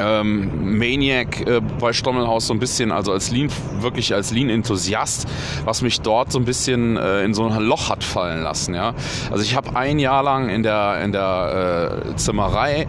ähm, 0.00 0.78
Maniac 0.78 1.46
äh, 1.46 1.60
bei 1.80 1.92
Stommelhaus 1.92 2.46
so 2.46 2.54
ein 2.54 2.58
bisschen, 2.58 2.92
also 2.92 3.12
als 3.12 3.30
Lean, 3.30 3.50
wirklich 3.80 4.14
als 4.14 4.30
Lean-Enthusiast, 4.30 5.26
was 5.64 5.82
mich 5.82 6.00
dort 6.00 6.32
so 6.32 6.38
ein 6.38 6.44
bisschen 6.44 6.96
äh, 6.96 7.22
in 7.22 7.34
so 7.34 7.46
ein 7.46 7.62
Loch 7.62 7.90
hat 7.90 8.04
fallen 8.04 8.42
lassen. 8.42 8.74
Ja? 8.74 8.94
Also 9.30 9.42
ich 9.42 9.56
habe 9.56 9.76
ein 9.76 9.98
Jahr 9.98 10.22
lang 10.22 10.48
in 10.48 10.62
der, 10.62 11.00
in 11.02 11.12
der 11.12 12.02
äh, 12.10 12.16
Zimmerei, 12.16 12.86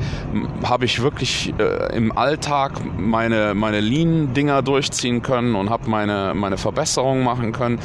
habe 0.64 0.86
ich 0.86 1.02
wirklich 1.02 1.54
äh, 1.58 1.96
im 1.96 2.16
Alltag 2.18 2.74
meine, 2.98 3.54
meine 3.54 3.80
Lean-Dinger 3.80 4.62
durchziehen 4.62 5.22
können 5.22 5.56
und 5.56 5.70
habe 5.70 5.90
meine, 5.90 6.34
meine 6.36 6.58
Verbesserungen 6.58 7.24
machen 7.24 7.52
können 7.52 7.80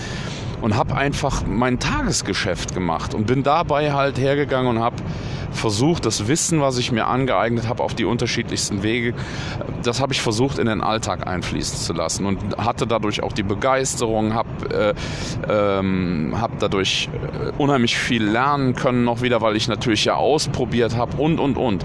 und 0.64 0.76
habe 0.76 0.96
einfach 0.96 1.44
mein 1.46 1.78
Tagesgeschäft 1.78 2.74
gemacht 2.74 3.12
und 3.12 3.26
bin 3.26 3.42
dabei 3.42 3.92
halt 3.92 4.18
hergegangen 4.18 4.66
und 4.66 4.82
habe 4.82 4.96
versucht, 5.52 6.06
das 6.06 6.26
Wissen, 6.26 6.62
was 6.62 6.78
ich 6.78 6.90
mir 6.90 7.06
angeeignet 7.06 7.68
habe, 7.68 7.82
auf 7.82 7.92
die 7.92 8.06
unterschiedlichsten 8.06 8.82
Wege, 8.82 9.12
das 9.82 10.00
habe 10.00 10.14
ich 10.14 10.22
versucht 10.22 10.58
in 10.58 10.64
den 10.64 10.80
Alltag 10.80 11.26
einfließen 11.26 11.76
zu 11.76 11.92
lassen 11.92 12.24
und 12.24 12.56
hatte 12.56 12.86
dadurch 12.86 13.22
auch 13.22 13.32
die 13.32 13.42
Begeisterung, 13.42 14.32
habe 14.32 14.94
äh, 15.48 15.80
ähm, 15.80 16.34
hab 16.40 16.58
dadurch 16.60 17.10
äh, 17.12 17.52
unheimlich 17.58 17.98
viel 17.98 18.24
lernen 18.24 18.74
können 18.74 19.04
noch 19.04 19.20
wieder, 19.20 19.42
weil 19.42 19.56
ich 19.56 19.68
natürlich 19.68 20.06
ja 20.06 20.14
ausprobiert 20.14 20.96
habe 20.96 21.18
und 21.18 21.40
und 21.40 21.58
und. 21.58 21.84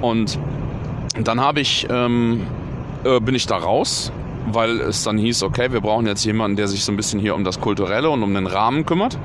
Und 0.00 0.38
dann 1.24 1.40
habe 1.40 1.58
ich 1.58 1.88
ähm, 1.90 2.46
äh, 3.02 3.18
bin 3.18 3.34
ich 3.34 3.48
da 3.48 3.56
raus 3.56 4.12
weil 4.46 4.80
es 4.80 5.04
dann 5.04 5.18
hieß, 5.18 5.42
okay, 5.42 5.72
wir 5.72 5.80
brauchen 5.80 6.06
jetzt 6.06 6.24
jemanden, 6.24 6.56
der 6.56 6.68
sich 6.68 6.84
so 6.84 6.92
ein 6.92 6.96
bisschen 6.96 7.20
hier 7.20 7.34
um 7.34 7.44
das 7.44 7.60
Kulturelle 7.60 8.10
und 8.10 8.22
um 8.22 8.34
den 8.34 8.46
Rahmen 8.46 8.84
kümmert. 8.86 9.18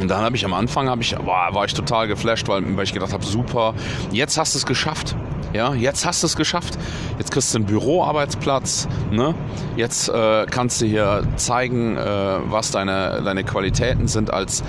Und 0.00 0.08
dann 0.08 0.20
habe 0.20 0.36
ich 0.36 0.44
am 0.44 0.52
Anfang, 0.52 0.88
habe 0.88 1.02
ich, 1.02 1.16
boah, 1.16 1.48
war 1.52 1.64
ich 1.64 1.74
total 1.74 2.06
geflasht, 2.06 2.48
weil, 2.48 2.76
weil 2.76 2.84
ich 2.84 2.92
gedacht 2.92 3.12
habe, 3.12 3.24
super, 3.24 3.74
jetzt 4.12 4.36
hast 4.36 4.54
du 4.54 4.58
es 4.58 4.66
geschafft. 4.66 5.16
Ja, 5.52 5.72
jetzt 5.72 6.04
hast 6.04 6.22
du 6.22 6.26
es 6.26 6.36
geschafft. 6.36 6.76
Jetzt 7.18 7.30
kriegst 7.30 7.54
du 7.54 7.58
einen 7.58 7.66
Büroarbeitsplatz. 7.66 8.88
Ne? 9.10 9.34
Jetzt 9.76 10.08
äh, 10.08 10.44
kannst 10.50 10.82
du 10.82 10.86
hier 10.86 11.22
zeigen, 11.36 11.96
äh, 11.96 12.02
was 12.50 12.72
deine, 12.72 13.22
deine 13.24 13.42
Qualitäten 13.42 14.06
sind 14.06 14.30
als 14.30 14.62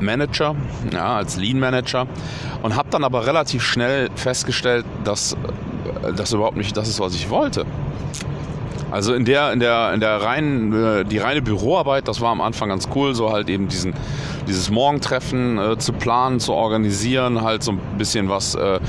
Manager, 0.00 0.56
ja, 0.92 1.16
als 1.16 1.36
Lean 1.36 1.58
Manager. 1.58 2.06
Und 2.62 2.74
habe 2.74 2.88
dann 2.90 3.04
aber 3.04 3.26
relativ 3.26 3.62
schnell 3.62 4.08
festgestellt, 4.14 4.86
dass 5.04 5.36
das 6.16 6.32
überhaupt 6.32 6.56
nicht 6.56 6.76
das 6.76 6.88
ist, 6.88 7.00
was 7.00 7.14
ich 7.14 7.30
wollte. 7.30 7.66
Also 8.90 9.14
in 9.14 9.24
der, 9.24 9.52
in 9.52 9.60
der, 9.60 9.92
in 9.94 10.00
der 10.00 10.20
reinen, 10.20 10.72
äh, 10.72 11.04
die 11.04 11.18
reine 11.18 11.42
Büroarbeit, 11.42 12.08
das 12.08 12.20
war 12.20 12.30
am 12.30 12.40
Anfang 12.40 12.70
ganz 12.70 12.88
cool, 12.94 13.14
so 13.14 13.30
halt 13.30 13.48
eben 13.48 13.68
diesen, 13.68 13.94
dieses 14.48 14.70
Morgentreffen 14.70 15.58
äh, 15.58 15.78
zu 15.78 15.92
planen, 15.92 16.40
zu 16.40 16.52
organisieren, 16.52 17.42
halt 17.42 17.62
so 17.62 17.72
ein 17.72 17.80
bisschen 17.98 18.28
was 18.28 18.56
äh, 18.56 18.80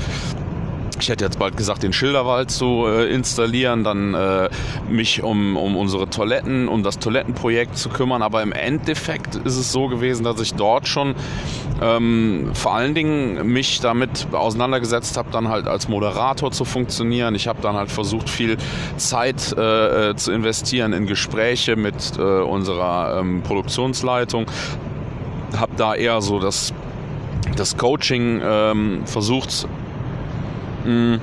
ich 1.02 1.08
hätte 1.08 1.24
jetzt 1.24 1.38
bald 1.38 1.56
gesagt, 1.56 1.82
den 1.82 1.92
Schilderwald 1.92 2.50
zu 2.50 2.86
äh, 2.86 3.12
installieren, 3.12 3.82
dann 3.82 4.14
äh, 4.14 4.48
mich 4.88 5.22
um, 5.22 5.56
um 5.56 5.76
unsere 5.76 6.08
Toiletten, 6.08 6.68
um 6.68 6.84
das 6.84 7.00
Toilettenprojekt 7.00 7.76
zu 7.76 7.88
kümmern. 7.88 8.22
Aber 8.22 8.40
im 8.40 8.52
Endeffekt 8.52 9.34
ist 9.34 9.56
es 9.56 9.72
so 9.72 9.88
gewesen, 9.88 10.22
dass 10.22 10.40
ich 10.40 10.54
dort 10.54 10.86
schon 10.86 11.16
ähm, 11.82 12.50
vor 12.54 12.74
allen 12.74 12.94
Dingen 12.94 13.52
mich 13.52 13.80
damit 13.80 14.28
auseinandergesetzt 14.30 15.16
habe, 15.16 15.30
dann 15.32 15.48
halt 15.48 15.66
als 15.66 15.88
Moderator 15.88 16.52
zu 16.52 16.64
funktionieren. 16.64 17.34
Ich 17.34 17.48
habe 17.48 17.60
dann 17.60 17.74
halt 17.74 17.90
versucht, 17.90 18.30
viel 18.30 18.56
Zeit 18.96 19.52
äh, 19.58 20.10
äh 20.10 20.16
zu 20.16 20.30
investieren 20.30 20.92
in 20.92 21.06
Gespräche 21.06 21.74
mit 21.74 22.16
äh, 22.16 22.22
unserer 22.22 23.18
ähm, 23.18 23.42
Produktionsleitung. 23.42 24.46
Habe 25.56 25.72
da 25.76 25.94
eher 25.96 26.22
so 26.22 26.38
das 26.38 26.72
das 27.56 27.76
Coaching 27.76 28.40
ähm, 28.42 29.02
versucht 29.04 29.66
mh, 30.84 31.18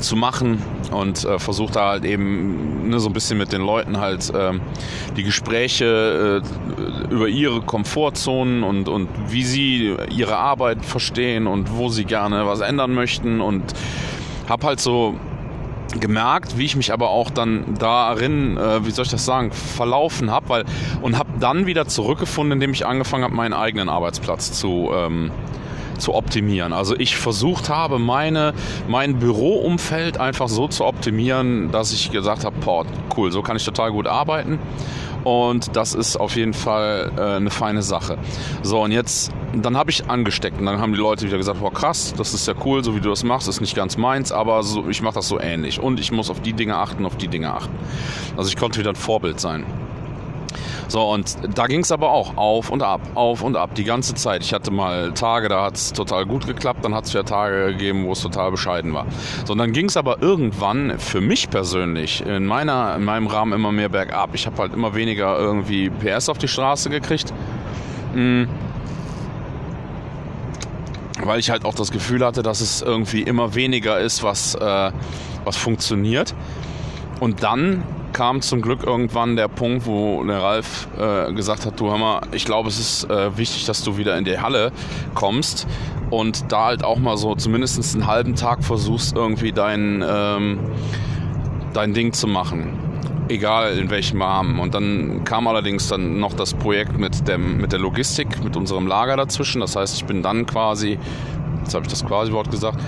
zu 0.00 0.16
machen 0.16 0.62
und 0.90 1.24
äh, 1.24 1.38
versucht 1.38 1.76
da 1.76 1.90
halt 1.90 2.04
eben 2.04 2.88
ne, 2.88 3.00
so 3.00 3.08
ein 3.08 3.12
bisschen 3.12 3.38
mit 3.38 3.52
den 3.52 3.62
Leuten 3.62 3.98
halt 3.98 4.32
äh, 4.34 4.52
die 5.16 5.22
Gespräche 5.22 6.42
äh, 6.42 7.12
über 7.12 7.28
ihre 7.28 7.60
Komfortzonen 7.60 8.62
und, 8.62 8.88
und 8.88 9.08
wie 9.28 9.44
sie 9.44 9.96
ihre 10.10 10.36
Arbeit 10.36 10.84
verstehen 10.84 11.46
und 11.46 11.76
wo 11.76 11.88
sie 11.88 12.04
gerne 12.04 12.46
was 12.46 12.60
ändern 12.60 12.94
möchten 12.94 13.40
und 13.40 13.62
habe 14.48 14.66
halt 14.66 14.80
so 14.80 15.14
gemerkt, 15.98 16.56
wie 16.56 16.64
ich 16.64 16.76
mich 16.76 16.92
aber 16.92 17.10
auch 17.10 17.30
dann 17.30 17.74
darin, 17.78 18.56
äh, 18.56 18.84
wie 18.86 18.90
soll 18.90 19.04
ich 19.04 19.10
das 19.10 19.24
sagen, 19.24 19.50
verlaufen 19.52 20.30
habe, 20.30 20.48
weil 20.48 20.64
und 21.02 21.18
habe 21.18 21.30
dann 21.40 21.66
wieder 21.66 21.86
zurückgefunden, 21.86 22.52
indem 22.52 22.72
ich 22.72 22.86
angefangen 22.86 23.24
habe, 23.24 23.34
meinen 23.34 23.54
eigenen 23.54 23.88
Arbeitsplatz 23.88 24.52
zu 24.52 24.90
ähm, 24.94 25.30
zu 26.00 26.14
optimieren. 26.14 26.72
Also 26.72 26.96
ich 26.96 27.16
versucht 27.16 27.68
habe, 27.68 27.98
meine, 27.98 28.54
mein 28.88 29.18
Büroumfeld 29.18 30.18
einfach 30.18 30.48
so 30.48 30.68
zu 30.68 30.84
optimieren, 30.84 31.70
dass 31.70 31.92
ich 31.92 32.10
gesagt 32.10 32.44
habe, 32.44 32.56
boah, 32.64 32.84
cool, 33.16 33.30
so 33.30 33.42
kann 33.42 33.56
ich 33.56 33.64
total 33.64 33.92
gut 33.92 34.06
arbeiten. 34.06 34.58
Und 35.24 35.76
das 35.76 35.94
ist 35.94 36.16
auf 36.16 36.36
jeden 36.36 36.54
Fall 36.54 37.12
äh, 37.16 37.36
eine 37.36 37.50
feine 37.50 37.82
Sache. 37.82 38.16
So, 38.62 38.82
und 38.82 38.92
jetzt, 38.92 39.32
dann 39.54 39.76
habe 39.76 39.90
ich 39.90 40.08
angesteckt 40.08 40.58
und 40.58 40.66
dann 40.66 40.80
haben 40.80 40.92
die 40.92 40.98
Leute 40.98 41.26
wieder 41.26 41.36
gesagt, 41.36 41.60
boah 41.60 41.72
krass, 41.72 42.14
das 42.16 42.32
ist 42.32 42.46
ja 42.48 42.54
cool, 42.64 42.82
so 42.82 42.96
wie 42.96 43.00
du 43.00 43.10
das 43.10 43.22
machst, 43.22 43.48
ist 43.48 43.60
nicht 43.60 43.74
ganz 43.74 43.96
meins, 43.96 44.32
aber 44.32 44.62
so, 44.62 44.88
ich 44.88 45.02
mache 45.02 45.14
das 45.14 45.28
so 45.28 45.38
ähnlich. 45.38 45.80
Und 45.80 46.00
ich 46.00 46.10
muss 46.10 46.30
auf 46.30 46.40
die 46.40 46.54
Dinge 46.54 46.76
achten, 46.76 47.04
auf 47.04 47.16
die 47.16 47.28
Dinge 47.28 47.52
achten. 47.52 47.74
Also 48.36 48.48
ich 48.48 48.56
konnte 48.56 48.78
wieder 48.78 48.90
ein 48.90 48.96
Vorbild 48.96 49.40
sein. 49.40 49.66
So, 50.90 51.08
und 51.08 51.36
da 51.54 51.68
ging 51.68 51.82
es 51.82 51.92
aber 51.92 52.10
auch 52.10 52.36
auf 52.36 52.68
und 52.68 52.82
ab, 52.82 53.00
auf 53.14 53.42
und 53.42 53.54
ab, 53.54 53.76
die 53.76 53.84
ganze 53.84 54.16
Zeit. 54.16 54.42
Ich 54.42 54.52
hatte 54.52 54.72
mal 54.72 55.12
Tage, 55.12 55.48
da 55.48 55.62
hat 55.62 55.76
es 55.76 55.92
total 55.92 56.26
gut 56.26 56.48
geklappt, 56.48 56.84
dann 56.84 56.96
hat 56.96 57.04
es 57.04 57.14
wieder 57.14 57.24
Tage 57.24 57.66
gegeben, 57.66 58.06
wo 58.06 58.12
es 58.12 58.20
total 58.20 58.50
bescheiden 58.50 58.92
war. 58.92 59.06
So, 59.44 59.52
und 59.52 59.58
dann 59.58 59.72
ging 59.72 59.86
es 59.86 59.96
aber 59.96 60.20
irgendwann 60.20 60.98
für 60.98 61.20
mich 61.20 61.48
persönlich 61.48 62.26
in, 62.26 62.44
meiner, 62.44 62.96
in 62.96 63.04
meinem 63.04 63.28
Rahmen 63.28 63.52
immer 63.52 63.70
mehr 63.70 63.88
bergab. 63.88 64.30
Ich 64.34 64.46
habe 64.46 64.58
halt 64.58 64.74
immer 64.74 64.92
weniger 64.96 65.38
irgendwie 65.38 65.90
PS 65.90 66.28
auf 66.28 66.38
die 66.38 66.48
Straße 66.48 66.90
gekriegt. 66.90 67.32
Mhm 68.12 68.48
weil 71.22 71.38
ich 71.38 71.50
halt 71.50 71.66
auch 71.66 71.74
das 71.74 71.90
Gefühl 71.90 72.24
hatte, 72.24 72.42
dass 72.42 72.62
es 72.62 72.80
irgendwie 72.80 73.20
immer 73.20 73.54
weniger 73.54 74.00
ist, 74.00 74.22
was, 74.22 74.54
äh, 74.54 74.90
was 75.44 75.54
funktioniert. 75.54 76.34
Und 77.20 77.42
dann 77.42 77.82
kam 78.20 78.42
zum 78.42 78.60
Glück 78.60 78.84
irgendwann 78.84 79.34
der 79.34 79.48
Punkt, 79.48 79.86
wo 79.86 80.22
der 80.24 80.42
Ralf 80.42 80.88
äh, 80.98 81.32
gesagt 81.32 81.64
hat, 81.64 81.80
du 81.80 81.88
hör 81.88 81.96
mal, 81.96 82.20
ich 82.32 82.44
glaube, 82.44 82.68
es 82.68 82.78
ist 82.78 83.08
äh, 83.08 83.34
wichtig, 83.38 83.64
dass 83.64 83.82
du 83.82 83.96
wieder 83.96 84.18
in 84.18 84.26
die 84.26 84.38
Halle 84.38 84.72
kommst 85.14 85.66
und 86.10 86.52
da 86.52 86.66
halt 86.66 86.84
auch 86.84 86.98
mal 86.98 87.16
so 87.16 87.34
zumindest 87.34 87.94
einen 87.94 88.06
halben 88.06 88.34
Tag 88.34 88.62
versuchst, 88.62 89.16
irgendwie 89.16 89.52
dein, 89.52 90.04
ähm, 90.06 90.58
dein 91.72 91.94
Ding 91.94 92.12
zu 92.12 92.26
machen. 92.26 92.78
Egal 93.30 93.78
in 93.78 93.88
welchem 93.88 94.20
Rahmen. 94.20 94.58
Und 94.58 94.74
dann 94.74 95.24
kam 95.24 95.48
allerdings 95.48 95.88
dann 95.88 96.20
noch 96.20 96.34
das 96.34 96.52
Projekt 96.52 96.98
mit, 96.98 97.26
dem, 97.26 97.56
mit 97.56 97.72
der 97.72 97.78
Logistik, 97.78 98.44
mit 98.44 98.54
unserem 98.54 98.86
Lager 98.86 99.16
dazwischen. 99.16 99.62
Das 99.62 99.76
heißt, 99.76 99.96
ich 99.96 100.04
bin 100.04 100.22
dann 100.22 100.44
quasi, 100.44 100.98
jetzt 101.60 101.74
habe 101.74 101.84
ich 101.84 101.90
das 101.90 102.04
quasi 102.04 102.32
Wort 102.32 102.50
gesagt, 102.50 102.78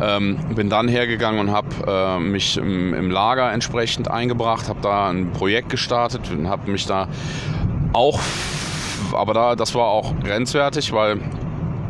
ähm, 0.00 0.38
bin 0.54 0.70
dann 0.70 0.88
hergegangen 0.88 1.40
und 1.40 1.50
habe 1.50 1.68
äh, 1.86 2.18
mich 2.18 2.56
im, 2.56 2.94
im, 2.94 3.10
Lager 3.10 3.52
entsprechend 3.52 4.10
eingebracht, 4.10 4.68
habe 4.68 4.80
da 4.80 5.10
ein 5.10 5.32
Projekt 5.32 5.68
gestartet 5.68 6.30
und 6.30 6.48
habe 6.48 6.70
mich 6.70 6.86
da 6.86 7.08
auch, 7.92 8.20
aber 9.12 9.34
da, 9.34 9.56
das 9.56 9.74
war 9.74 9.86
auch 9.86 10.14
grenzwertig, 10.20 10.92
weil 10.92 11.20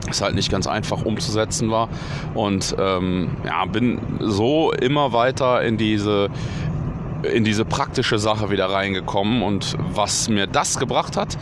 es 0.08 0.22
halt 0.22 0.34
nicht 0.34 0.50
ganz 0.50 0.66
einfach 0.66 1.02
umzusetzen 1.04 1.70
war. 1.70 1.88
Und 2.34 2.74
ähm, 2.78 3.36
ja, 3.44 3.64
bin 3.66 4.00
so 4.18 4.72
immer 4.72 5.12
weiter 5.12 5.62
in 5.62 5.76
diese 5.76 6.28
in 7.22 7.44
diese 7.44 7.64
praktische 7.64 8.18
Sache 8.18 8.50
wieder 8.50 8.66
reingekommen 8.66 9.42
und 9.42 9.76
was 9.78 10.28
mir 10.28 10.46
das 10.46 10.78
gebracht 10.78 11.16
hat, 11.16 11.36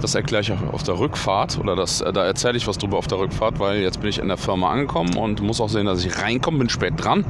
das 0.00 0.14
erkläre 0.14 0.42
ich 0.42 0.52
auf 0.52 0.82
der 0.82 0.98
Rückfahrt 0.98 1.58
oder 1.58 1.76
das, 1.76 1.98
da 1.98 2.24
erzähle 2.24 2.56
ich 2.56 2.66
was 2.66 2.78
drüber 2.78 2.98
auf 2.98 3.06
der 3.06 3.18
Rückfahrt, 3.18 3.58
weil 3.58 3.80
jetzt 3.80 4.00
bin 4.00 4.10
ich 4.10 4.18
in 4.18 4.28
der 4.28 4.36
Firma 4.36 4.70
angekommen 4.70 5.16
und 5.16 5.40
muss 5.40 5.60
auch 5.60 5.68
sehen, 5.68 5.86
dass 5.86 6.04
ich 6.04 6.18
reinkomme, 6.18 6.58
bin 6.58 6.68
spät 6.68 6.94
dran. 6.96 7.24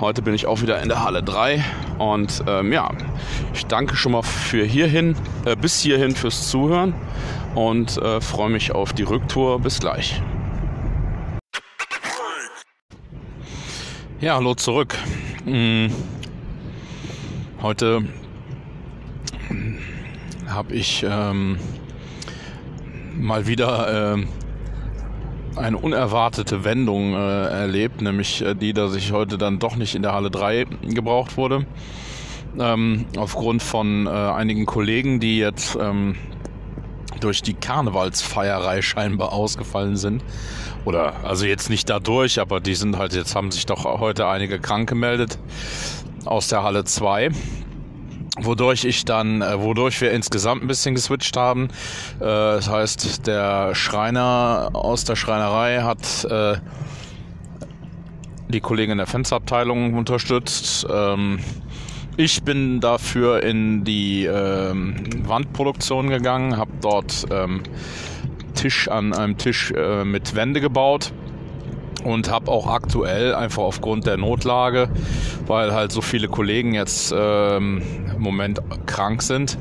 Heute 0.00 0.22
bin 0.22 0.34
ich 0.34 0.46
auch 0.46 0.62
wieder 0.62 0.80
in 0.82 0.88
der 0.88 1.04
Halle 1.04 1.22
3 1.22 1.64
und 1.98 2.42
ähm, 2.46 2.72
ja, 2.72 2.90
ich 3.52 3.66
danke 3.66 3.96
schon 3.96 4.12
mal 4.12 4.22
für 4.22 4.64
hierhin, 4.64 5.14
äh, 5.44 5.56
bis 5.56 5.80
hierhin 5.80 6.14
fürs 6.14 6.48
Zuhören 6.48 6.94
und 7.54 7.98
äh, 7.98 8.20
freue 8.20 8.50
mich 8.50 8.72
auf 8.72 8.92
die 8.92 9.02
Rücktour. 9.02 9.60
Bis 9.60 9.80
gleich. 9.80 10.22
Ja, 14.20 14.36
hallo 14.36 14.54
zurück. 14.54 14.96
Hm. 15.44 15.90
Heute 17.62 18.02
habe 20.48 20.72
ich 20.72 21.04
ähm, 21.06 21.58
mal 23.14 23.46
wieder 23.46 24.16
äh, 24.16 24.26
eine 25.56 25.76
unerwartete 25.76 26.64
Wendung 26.64 27.12
äh, 27.12 27.18
erlebt, 27.18 28.00
nämlich 28.00 28.40
äh, 28.40 28.54
die, 28.54 28.72
dass 28.72 28.94
ich 28.94 29.12
heute 29.12 29.36
dann 29.36 29.58
doch 29.58 29.76
nicht 29.76 29.94
in 29.94 30.00
der 30.00 30.14
Halle 30.14 30.30
3 30.30 30.64
gebraucht 30.84 31.36
wurde. 31.36 31.66
Ähm, 32.58 33.04
aufgrund 33.18 33.62
von 33.62 34.06
äh, 34.06 34.10
einigen 34.10 34.64
Kollegen, 34.64 35.20
die 35.20 35.36
jetzt 35.36 35.76
ähm, 35.78 36.16
durch 37.20 37.42
die 37.42 37.52
Karnevalsfeierei 37.52 38.80
scheinbar 38.80 39.34
ausgefallen 39.34 39.98
sind. 39.98 40.24
Oder 40.86 41.24
also 41.24 41.44
jetzt 41.44 41.68
nicht 41.68 41.90
dadurch, 41.90 42.40
aber 42.40 42.58
die 42.60 42.74
sind 42.74 42.96
halt, 42.96 43.12
jetzt 43.12 43.36
haben 43.36 43.50
sich 43.50 43.66
doch 43.66 43.84
heute 43.84 44.28
einige 44.28 44.58
krank 44.58 44.88
gemeldet 44.88 45.38
aus 46.24 46.48
der 46.48 46.62
Halle 46.62 46.84
2 46.84 47.30
wodurch 48.38 48.84
ich 48.84 49.04
dann, 49.04 49.42
äh, 49.42 49.60
wodurch 49.60 50.00
wir 50.00 50.12
insgesamt 50.12 50.62
ein 50.62 50.68
bisschen 50.68 50.94
geswitcht 50.94 51.36
haben. 51.36 51.68
Äh, 52.18 52.24
das 52.24 52.68
heißt, 52.68 53.26
der 53.26 53.74
Schreiner 53.74 54.70
aus 54.72 55.04
der 55.04 55.16
Schreinerei 55.16 55.82
hat 55.82 56.24
äh, 56.24 56.56
die 58.48 58.60
Kollegen 58.60 58.92
in 58.92 58.98
der 58.98 59.06
Fensterabteilung 59.06 59.94
unterstützt. 59.94 60.86
Ähm, 60.92 61.40
ich 62.16 62.42
bin 62.42 62.80
dafür 62.80 63.42
in 63.42 63.84
die 63.84 64.26
ähm, 64.26 65.26
Wandproduktion 65.26 66.10
gegangen, 66.10 66.56
habe 66.56 66.72
dort 66.80 67.26
ähm, 67.30 67.62
Tisch 68.54 68.88
an 68.88 69.14
einem 69.14 69.38
Tisch 69.38 69.72
mit 70.04 70.34
Wände 70.34 70.60
gebaut 70.60 71.12
und 72.04 72.30
habe 72.30 72.50
auch 72.50 72.66
aktuell 72.66 73.34
einfach 73.34 73.62
aufgrund 73.62 74.06
der 74.06 74.16
Notlage, 74.16 74.88
weil 75.46 75.72
halt 75.72 75.92
so 75.92 76.00
viele 76.00 76.28
Kollegen 76.28 76.74
jetzt 76.74 77.14
ähm, 77.16 77.82
im 78.14 78.22
Moment 78.22 78.60
krank 78.86 79.22
sind, 79.22 79.58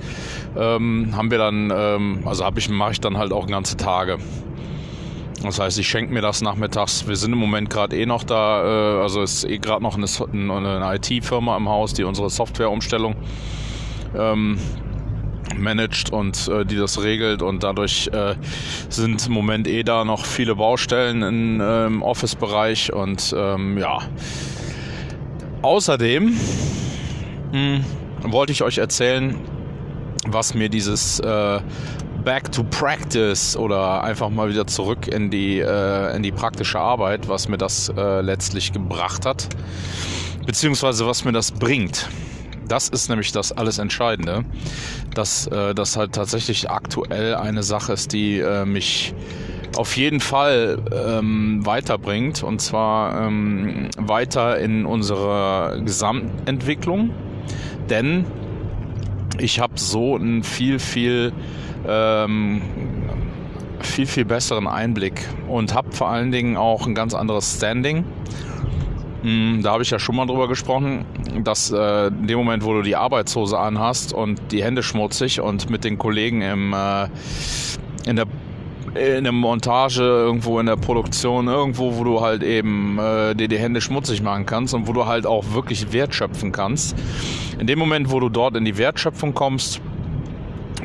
ähm, 0.57 1.13
haben 1.15 1.31
wir 1.31 1.37
dann, 1.37 1.71
ähm, 1.75 2.23
also 2.25 2.45
habe 2.45 2.59
ich 2.59 2.69
mache 2.69 2.93
ich 2.93 3.01
dann 3.01 3.17
halt 3.17 3.31
auch 3.33 3.47
ganze 3.47 3.77
Tage. 3.77 4.17
Das 5.43 5.59
heißt, 5.59 5.79
ich 5.79 5.87
schenke 5.87 6.13
mir 6.13 6.21
das 6.21 6.41
nachmittags. 6.41 7.07
Wir 7.07 7.15
sind 7.15 7.31
im 7.31 7.39
Moment 7.39 7.69
gerade 7.69 7.97
eh 7.97 8.05
noch 8.05 8.23
da, 8.23 8.97
äh, 8.97 9.01
also 9.01 9.21
ist 9.21 9.45
eh 9.45 9.57
gerade 9.57 9.81
noch 9.81 9.95
eine, 9.95 10.53
eine 10.53 10.95
IT-Firma 10.95 11.55
im 11.55 11.69
Haus, 11.69 11.93
die 11.93 12.03
unsere 12.03 12.29
Softwareumstellung 12.29 13.15
ähm, 14.17 14.57
managt 15.57 16.11
und 16.11 16.47
äh, 16.47 16.65
die 16.65 16.75
das 16.75 17.01
regelt 17.01 17.41
und 17.41 17.63
dadurch 17.63 18.09
äh, 18.13 18.35
sind 18.89 19.27
im 19.27 19.33
Moment 19.33 19.67
eh 19.67 19.83
da 19.83 20.05
noch 20.05 20.25
viele 20.25 20.55
Baustellen 20.55 21.21
im 21.21 21.61
ähm, 21.61 22.01
Office-Bereich 22.01 22.93
und 22.93 23.33
ähm, 23.37 23.77
ja. 23.77 23.99
Außerdem 25.61 26.37
mh, 27.51 27.51
hm, 27.51 27.83
wollte 28.23 28.51
ich 28.51 28.63
euch 28.63 28.77
erzählen, 28.77 29.35
was 30.27 30.53
mir 30.53 30.69
dieses 30.69 31.19
äh, 31.19 31.59
Back 32.23 32.51
to 32.51 32.63
Practice 32.63 33.55
oder 33.55 34.03
einfach 34.03 34.29
mal 34.29 34.49
wieder 34.49 34.67
zurück 34.67 35.07
in 35.07 35.29
die, 35.29 35.59
äh, 35.59 36.15
in 36.15 36.23
die 36.23 36.31
praktische 36.31 36.79
Arbeit, 36.79 37.27
was 37.27 37.47
mir 37.47 37.57
das 37.57 37.89
äh, 37.89 38.21
letztlich 38.21 38.73
gebracht 38.73 39.25
hat, 39.25 39.47
beziehungsweise 40.45 41.07
was 41.07 41.23
mir 41.23 41.31
das 41.31 41.51
bringt. 41.51 42.09
Das 42.69 42.87
ist 42.87 43.09
nämlich 43.09 43.31
das 43.31 43.51
alles 43.51 43.79
Entscheidende, 43.79 44.45
dass 45.13 45.47
äh, 45.47 45.73
das 45.73 45.97
halt 45.97 46.13
tatsächlich 46.13 46.69
aktuell 46.69 47.35
eine 47.35 47.63
Sache 47.63 47.93
ist, 47.93 48.13
die 48.13 48.39
äh, 48.39 48.63
mich 48.63 49.13
auf 49.75 49.97
jeden 49.97 50.19
Fall 50.19 50.79
ähm, 50.91 51.65
weiterbringt. 51.65 52.43
Und 52.43 52.61
zwar 52.61 53.25
ähm, 53.25 53.89
weiter 53.97 54.59
in 54.59 54.85
unserer 54.85 55.81
Gesamtentwicklung, 55.81 57.09
denn 57.89 58.25
ich 59.39 59.59
habe 59.59 59.73
so 59.75 60.15
einen 60.15 60.43
viel, 60.43 60.77
viel 60.77 61.33
ähm, 61.87 62.61
viel, 63.81 64.05
viel 64.05 64.25
besseren 64.25 64.67
Einblick 64.67 65.25
und 65.47 65.73
habe 65.73 65.91
vor 65.91 66.09
allen 66.09 66.31
Dingen 66.31 66.57
auch 66.57 66.85
ein 66.85 66.93
ganz 66.95 67.13
anderes 67.13 67.55
Standing 67.55 68.03
da 69.23 69.71
habe 69.71 69.83
ich 69.83 69.89
ja 69.89 69.99
schon 69.99 70.15
mal 70.15 70.25
drüber 70.25 70.47
gesprochen, 70.47 71.05
dass 71.43 71.71
äh, 71.71 72.07
in 72.07 72.27
dem 72.27 72.37
Moment, 72.37 72.63
wo 72.63 72.73
du 72.73 72.81
die 72.81 72.95
Arbeitshose 72.95 73.57
anhast 73.59 74.13
und 74.13 74.39
die 74.51 74.63
Hände 74.63 74.81
schmutzig 74.81 75.41
und 75.41 75.69
mit 75.69 75.83
den 75.83 75.97
Kollegen 75.97 76.41
im, 76.41 76.73
äh, 76.73 77.07
in 78.05 78.15
der 78.15 78.25
in 78.95 79.23
der 79.23 79.33
Montage, 79.33 80.01
irgendwo 80.01 80.59
in 80.59 80.65
der 80.65 80.75
Produktion, 80.75 81.47
irgendwo, 81.47 81.97
wo 81.97 82.03
du 82.03 82.21
halt 82.21 82.41
eben 82.41 82.97
äh, 82.97 83.35
dir 83.35 83.47
die 83.47 83.59
Hände 83.59 83.81
schmutzig 83.81 84.23
machen 84.23 84.47
kannst 84.47 84.73
und 84.73 84.87
wo 84.87 84.93
du 84.93 85.05
halt 85.05 85.27
auch 85.27 85.53
wirklich 85.53 85.93
Wert 85.93 86.15
schöpfen 86.15 86.51
kannst. 86.51 86.95
In 87.59 87.67
dem 87.67 87.77
Moment, 87.77 88.11
wo 88.11 88.19
du 88.19 88.29
dort 88.29 88.55
in 88.55 88.65
die 88.65 88.77
Wertschöpfung 88.77 89.35
kommst, 89.35 89.81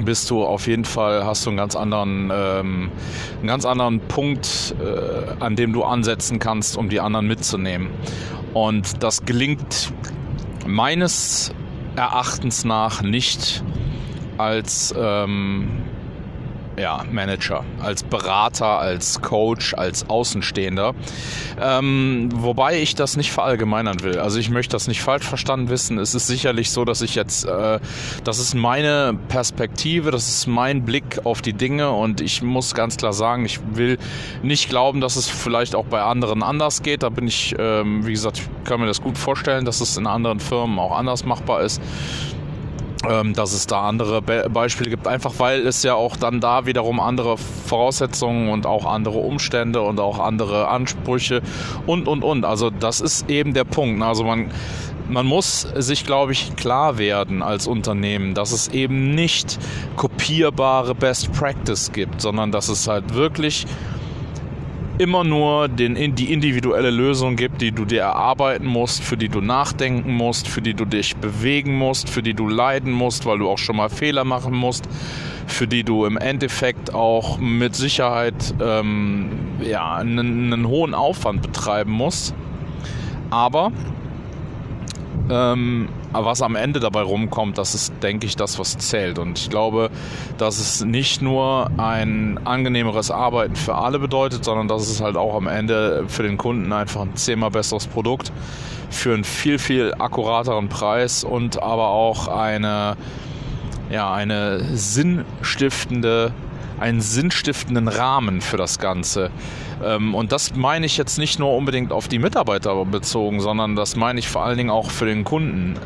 bist 0.00 0.30
du 0.30 0.44
auf 0.44 0.66
jeden 0.66 0.84
Fall, 0.84 1.24
hast 1.24 1.46
du 1.46 1.50
einen 1.50 1.56
ganz 1.56 1.76
anderen, 1.76 2.30
ähm, 2.34 2.90
einen 3.38 3.46
ganz 3.46 3.64
anderen 3.64 4.00
Punkt, 4.00 4.74
äh, 4.80 5.42
an 5.42 5.56
dem 5.56 5.72
du 5.72 5.84
ansetzen 5.84 6.38
kannst, 6.38 6.76
um 6.76 6.88
die 6.88 7.00
anderen 7.00 7.26
mitzunehmen. 7.26 7.90
Und 8.52 9.02
das 9.02 9.24
gelingt 9.24 9.92
meines 10.66 11.52
Erachtens 11.96 12.64
nach 12.64 13.02
nicht 13.02 13.62
als 14.36 14.94
ähm, 14.96 15.84
ja, 16.76 17.04
Manager, 17.10 17.64
als 17.80 18.02
Berater, 18.02 18.78
als 18.78 19.20
Coach, 19.22 19.74
als 19.74 20.08
Außenstehender. 20.08 20.94
Ähm, 21.60 22.28
wobei 22.34 22.80
ich 22.80 22.94
das 22.94 23.16
nicht 23.16 23.32
verallgemeinern 23.32 24.02
will. 24.02 24.18
Also 24.18 24.38
ich 24.38 24.50
möchte 24.50 24.72
das 24.72 24.88
nicht 24.88 25.02
falsch 25.02 25.24
verstanden 25.24 25.68
wissen. 25.68 25.98
Es 25.98 26.14
ist 26.14 26.26
sicherlich 26.26 26.70
so, 26.70 26.84
dass 26.84 27.02
ich 27.02 27.14
jetzt, 27.14 27.46
äh, 27.46 27.78
das 28.24 28.38
ist 28.38 28.54
meine 28.54 29.16
Perspektive, 29.28 30.10
das 30.10 30.28
ist 30.28 30.46
mein 30.46 30.84
Blick 30.84 31.20
auf 31.24 31.42
die 31.42 31.52
Dinge 31.52 31.90
und 31.90 32.20
ich 32.20 32.42
muss 32.42 32.74
ganz 32.74 32.96
klar 32.96 33.12
sagen, 33.12 33.44
ich 33.44 33.60
will 33.74 33.98
nicht 34.42 34.68
glauben, 34.68 35.00
dass 35.00 35.16
es 35.16 35.28
vielleicht 35.28 35.74
auch 35.74 35.86
bei 35.86 36.02
anderen 36.02 36.42
anders 36.42 36.82
geht. 36.82 37.02
Da 37.02 37.08
bin 37.08 37.28
ich, 37.28 37.54
ähm, 37.58 38.06
wie 38.06 38.12
gesagt, 38.12 38.38
ich 38.38 38.64
kann 38.64 38.80
mir 38.80 38.86
das 38.86 39.00
gut 39.00 39.18
vorstellen, 39.18 39.64
dass 39.64 39.80
es 39.80 39.96
in 39.96 40.06
anderen 40.06 40.40
Firmen 40.40 40.78
auch 40.78 40.96
anders 40.96 41.24
machbar 41.24 41.62
ist 41.62 41.80
ähm, 43.08 43.34
dass 43.34 43.52
es 43.52 43.66
da 43.66 43.82
andere 43.82 44.22
Be 44.22 44.48
Beispiele 44.52 44.90
gibt, 44.90 45.06
einfach 45.06 45.34
weil 45.38 45.66
es 45.66 45.82
ja 45.82 45.94
auch 45.94 46.16
dann 46.16 46.40
da 46.40 46.66
wiederum 46.66 47.00
andere 47.00 47.36
Voraussetzungen 47.38 48.48
und 48.48 48.66
auch 48.66 48.86
andere 48.86 49.18
Umstände 49.18 49.82
und 49.82 50.00
auch 50.00 50.18
andere 50.18 50.68
Ansprüche 50.68 51.42
und 51.86 52.08
und 52.08 52.22
und. 52.22 52.44
Also 52.44 52.70
das 52.70 53.00
ist 53.00 53.30
eben 53.30 53.54
der 53.54 53.64
Punkt. 53.64 54.02
Also 54.02 54.24
man 54.24 54.50
man 55.08 55.26
muss 55.26 55.68
sich, 55.76 56.06
glaube 56.06 56.32
ich, 56.32 56.56
klar 56.56 56.98
werden 56.98 57.42
als 57.42 57.66
Unternehmen, 57.66 58.34
dass 58.34 58.52
es 58.52 58.68
eben 58.68 59.14
nicht 59.14 59.58
kopierbare 59.96 60.94
Best 60.94 61.32
Practice 61.32 61.92
gibt, 61.92 62.20
sondern 62.20 62.52
dass 62.52 62.68
es 62.68 62.88
halt 62.88 63.14
wirklich 63.14 63.66
immer 64.98 65.24
nur 65.24 65.68
den, 65.68 66.14
die 66.14 66.32
individuelle 66.32 66.90
Lösung 66.90 67.36
gibt, 67.36 67.60
die 67.60 67.72
du 67.72 67.84
dir 67.84 68.02
erarbeiten 68.02 68.66
musst, 68.66 69.02
für 69.02 69.16
die 69.16 69.28
du 69.28 69.40
nachdenken 69.40 70.14
musst, 70.14 70.48
für 70.48 70.62
die 70.62 70.74
du 70.74 70.84
dich 70.84 71.16
bewegen 71.16 71.76
musst, 71.76 72.08
für 72.08 72.22
die 72.22 72.34
du 72.34 72.48
leiden 72.48 72.92
musst, 72.92 73.26
weil 73.26 73.38
du 73.38 73.48
auch 73.48 73.58
schon 73.58 73.76
mal 73.76 73.88
Fehler 73.88 74.24
machen 74.24 74.54
musst, 74.54 74.88
für 75.46 75.66
die 75.66 75.82
du 75.82 76.04
im 76.04 76.16
Endeffekt 76.16 76.94
auch 76.94 77.38
mit 77.38 77.74
Sicherheit 77.74 78.54
ähm, 78.62 79.30
ja, 79.62 79.96
einen, 79.96 80.52
einen 80.52 80.68
hohen 80.68 80.94
Aufwand 80.94 81.42
betreiben 81.42 81.92
musst. 81.92 82.34
Aber 83.30 83.72
ähm, 85.30 85.88
aber 85.88 86.03
was 86.14 86.42
am 86.42 86.56
Ende 86.56 86.80
dabei 86.80 87.02
rumkommt, 87.02 87.58
das 87.58 87.74
ist, 87.74 87.92
denke 88.02 88.26
ich, 88.26 88.36
das, 88.36 88.58
was 88.58 88.78
zählt. 88.78 89.18
Und 89.18 89.38
ich 89.38 89.50
glaube, 89.50 89.90
dass 90.38 90.58
es 90.58 90.84
nicht 90.84 91.22
nur 91.22 91.70
ein 91.76 92.38
angenehmeres 92.44 93.10
Arbeiten 93.10 93.56
für 93.56 93.74
alle 93.74 93.98
bedeutet, 93.98 94.44
sondern 94.44 94.68
dass 94.68 94.88
es 94.88 95.00
halt 95.00 95.16
auch 95.16 95.34
am 95.34 95.46
Ende 95.46 96.04
für 96.08 96.22
den 96.22 96.36
Kunden 96.36 96.72
einfach 96.72 97.02
ein 97.02 97.16
zehnmal 97.16 97.50
besseres 97.50 97.86
Produkt 97.86 98.32
für 98.90 99.12
einen 99.12 99.24
viel, 99.24 99.58
viel 99.58 99.92
akkurateren 99.98 100.68
Preis 100.68 101.24
und 101.24 101.62
aber 101.62 101.88
auch 101.88 102.28
eine, 102.28 102.96
ja, 103.90 104.12
eine 104.12 104.60
sinnstiftende 104.76 106.32
einen 106.84 107.00
sinnstiftenden 107.00 107.88
Rahmen 107.88 108.42
für 108.42 108.58
das 108.58 108.78
Ganze. 108.78 109.30
Ähm, 109.82 110.14
und 110.14 110.32
das 110.32 110.54
meine 110.54 110.84
ich 110.84 110.98
jetzt 110.98 111.18
nicht 111.18 111.38
nur 111.38 111.56
unbedingt 111.56 111.92
auf 111.92 112.08
die 112.08 112.18
Mitarbeiter 112.18 112.84
bezogen, 112.84 113.40
sondern 113.40 113.74
das 113.74 113.96
meine 113.96 114.18
ich 114.18 114.28
vor 114.28 114.44
allen 114.44 114.58
Dingen 114.58 114.68
auch 114.68 114.90
für 114.90 115.06
den 115.06 115.24
Kunden. 115.24 115.76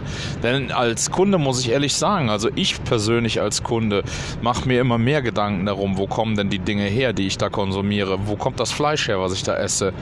Denn 0.43 0.73
als 0.73 1.13
Kunde 1.13 1.39
muss 1.39 1.61
ich 1.61 1.71
ehrlich 1.71 1.95
sagen, 1.95 2.31
also 2.31 2.51
ich 2.57 2.83
persönlich 2.83 3.41
als 3.41 3.63
Kunde 3.63 4.03
mache 4.43 4.67
mir 4.67 4.81
immer 4.81 4.99
mehr 4.99 5.23
Gedanken 5.23 5.67
darum, 5.67 5.99
wo 5.99 6.09
kommen 6.09 6.37
denn 6.37 6.51
die 6.51 6.59
Dinge 6.59 6.87
her, 6.87 7.13
die 7.13 7.29
ich 7.29 7.39
da 7.39 7.49
konsumiere? 7.49 8.27
Wo 8.27 8.35
kommt 8.35 8.59
das 8.59 8.73
Fleisch 8.73 9.07
her, 9.07 9.21
was 9.21 9.33
ich 9.33 9.45
da 9.45 9.57
esse? 9.57 9.93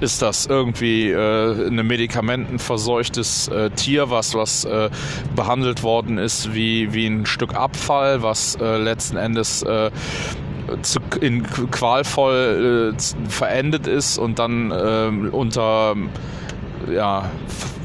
Ist 0.00 0.22
das 0.22 0.46
irgendwie 0.46 1.10
äh, 1.10 1.68
ein 1.68 1.86
medikamentenverseuchtes 1.86 3.48
äh, 3.48 3.70
Tier, 3.70 4.10
was, 4.10 4.34
was 4.34 4.64
äh, 4.64 4.90
behandelt 5.34 5.82
worden 5.82 6.18
ist 6.18 6.54
wie, 6.54 6.92
wie 6.92 7.06
ein 7.06 7.26
Stück 7.26 7.54
Abfall, 7.54 8.22
was 8.22 8.56
äh, 8.56 8.76
letzten 8.78 9.16
Endes 9.16 9.62
äh, 9.62 9.90
zu, 10.82 11.00
in 11.20 11.44
qualvoll 11.44 12.94
äh, 12.94 13.28
verendet 13.30 13.86
ist 13.86 14.18
und 14.18 14.38
dann 14.38 14.70
äh, 14.70 15.28
unter 15.30 15.94
ja, 16.92 17.30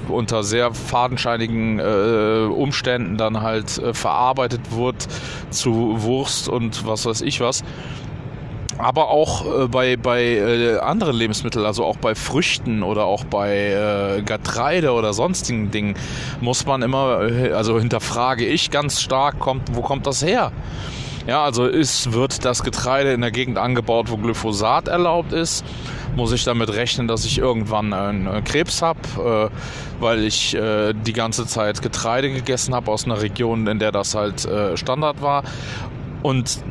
unter 0.07 0.43
sehr 0.43 0.73
fadenscheinigen 0.73 1.79
äh, 1.79 2.47
Umständen 2.49 3.17
dann 3.17 3.41
halt 3.41 3.77
äh, 3.77 3.93
verarbeitet 3.93 4.61
wird 4.71 5.07
zu 5.49 6.01
Wurst 6.03 6.49
und 6.49 6.85
was 6.85 7.05
weiß 7.05 7.21
ich 7.21 7.39
was 7.39 7.63
aber 8.83 9.09
auch 9.09 9.63
äh, 9.63 9.67
bei, 9.67 9.95
bei 9.95 10.23
äh, 10.23 10.77
anderen 10.77 11.15
Lebensmitteln, 11.15 11.65
also 11.65 11.85
auch 11.85 11.95
bei 11.95 12.15
Früchten 12.15 12.83
oder 12.83 13.05
auch 13.05 13.23
bei 13.23 14.17
äh, 14.17 14.21
Getreide 14.21 14.91
oder 14.91 15.13
sonstigen 15.13 15.71
Dingen, 15.71 15.95
muss 16.41 16.65
man 16.65 16.81
immer, 16.81 17.21
äh, 17.21 17.51
also 17.53 17.79
hinterfrage 17.79 18.45
ich 18.45 18.71
ganz 18.71 19.01
stark, 19.01 19.39
kommt, 19.39 19.73
wo 19.75 19.81
kommt 19.81 20.05
das 20.05 20.21
her? 20.21 20.51
Ja, 21.25 21.45
also 21.45 21.65
ist, 21.65 22.11
wird 22.11 22.43
das 22.43 22.63
Getreide 22.63 23.13
in 23.13 23.21
der 23.21 23.31
Gegend 23.31 23.57
angebaut, 23.57 24.11
wo 24.11 24.17
Glyphosat 24.17 24.89
erlaubt 24.89 25.31
ist? 25.31 25.63
Muss 26.17 26.33
ich 26.33 26.43
damit 26.43 26.69
rechnen, 26.75 27.07
dass 27.07 27.23
ich 27.23 27.37
irgendwann 27.37 27.93
einen 27.93 28.27
äh, 28.27 28.41
Krebs 28.41 28.81
habe, 28.81 29.49
äh, 29.49 30.01
weil 30.01 30.25
ich 30.25 30.53
äh, 30.55 30.93
die 30.93 31.13
ganze 31.13 31.47
Zeit 31.47 31.81
Getreide 31.81 32.29
gegessen 32.29 32.75
habe 32.75 32.91
aus 32.91 33.05
einer 33.05 33.21
Region, 33.21 33.65
in 33.67 33.79
der 33.79 33.93
das 33.93 34.13
halt 34.13 34.43
äh, 34.43 34.75
Standard 34.75 35.21
war? 35.21 35.43
Und 36.21 36.61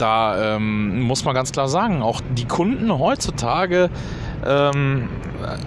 da 0.00 0.56
ähm, 0.56 1.00
muss 1.02 1.24
man 1.24 1.34
ganz 1.34 1.52
klar 1.52 1.68
sagen, 1.68 2.02
auch 2.02 2.20
die 2.36 2.46
Kunden 2.46 2.98
heutzutage, 2.98 3.90
ähm, 4.46 5.08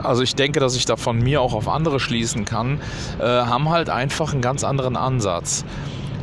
also 0.02 0.24
ich 0.24 0.36
denke, 0.36 0.60
dass 0.60 0.76
ich 0.76 0.86
da 0.86 0.96
von 0.96 1.20
mir 1.20 1.42
auch 1.42 1.54
auf 1.54 1.68
andere 1.68 2.00
schließen 2.00 2.46
kann, 2.46 2.80
äh, 3.20 3.24
haben 3.24 3.70
halt 3.70 3.90
einfach 3.90 4.34
einen 4.34 4.42
ganz 4.42 4.64
anderen 4.64 4.96
Ansatz. 4.96 5.66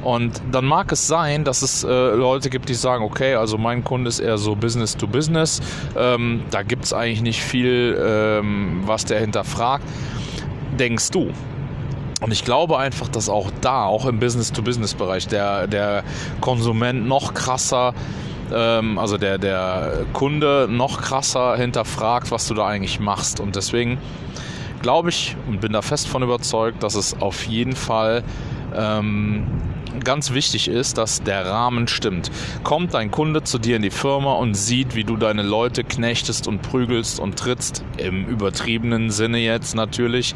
Und 0.02 0.40
dann 0.52 0.64
mag 0.64 0.92
es 0.92 1.06
sein, 1.06 1.44
dass 1.44 1.62
es 1.62 1.84
äh, 1.84 1.88
Leute 1.88 2.50
gibt, 2.50 2.68
die 2.68 2.74
sagen, 2.74 3.02
okay, 3.04 3.34
also 3.34 3.58
mein 3.58 3.82
Kunde 3.82 4.08
ist 4.08 4.20
eher 4.20 4.38
so 4.38 4.54
Business 4.54 4.96
to 4.96 5.06
Business. 5.06 5.60
Ähm, 5.96 6.44
da 6.50 6.62
gibt 6.62 6.84
es 6.84 6.92
eigentlich 6.92 7.22
nicht 7.22 7.42
viel, 7.42 7.98
ähm, 8.00 8.82
was 8.86 9.04
der 9.04 9.20
hinterfragt. 9.20 9.84
Denkst 10.78 11.10
du? 11.10 11.32
Und 12.20 12.32
ich 12.32 12.44
glaube 12.44 12.78
einfach, 12.78 13.08
dass 13.08 13.28
auch 13.28 13.50
da, 13.60 13.84
auch 13.84 14.06
im 14.06 14.18
Business-to-Business-Bereich, 14.18 15.28
der, 15.28 15.66
der 15.68 16.02
Konsument 16.40 17.06
noch 17.06 17.32
krasser, 17.32 17.94
ähm, 18.52 18.98
also 18.98 19.18
der, 19.18 19.38
der 19.38 20.04
Kunde 20.12 20.66
noch 20.68 21.00
krasser 21.00 21.56
hinterfragt, 21.56 22.30
was 22.30 22.48
du 22.48 22.54
da 22.54 22.66
eigentlich 22.66 22.98
machst. 22.98 23.38
Und 23.38 23.54
deswegen 23.54 23.98
glaube 24.82 25.10
ich 25.10 25.36
und 25.46 25.60
bin 25.60 25.72
da 25.72 25.82
fest 25.82 26.08
von 26.08 26.22
überzeugt, 26.22 26.82
dass 26.82 26.94
es 26.94 27.20
auf 27.20 27.46
jeden 27.46 27.76
Fall 27.76 28.24
ähm, 28.74 29.46
ganz 30.04 30.32
wichtig 30.32 30.68
ist, 30.68 30.98
dass 30.98 31.22
der 31.22 31.46
Rahmen 31.46 31.88
stimmt. 31.88 32.30
Kommt 32.64 32.94
dein 32.94 33.10
Kunde 33.10 33.42
zu 33.42 33.58
dir 33.58 33.76
in 33.76 33.82
die 33.82 33.90
Firma 33.90 34.34
und 34.34 34.54
sieht, 34.54 34.94
wie 34.94 35.04
du 35.04 35.16
deine 35.16 35.42
Leute 35.42 35.84
knechtest 35.84 36.48
und 36.48 36.62
prügelst 36.62 37.20
und 37.20 37.38
trittst, 37.38 37.84
im 37.96 38.26
übertriebenen 38.26 39.10
Sinne 39.10 39.38
jetzt 39.38 39.74
natürlich, 39.74 40.34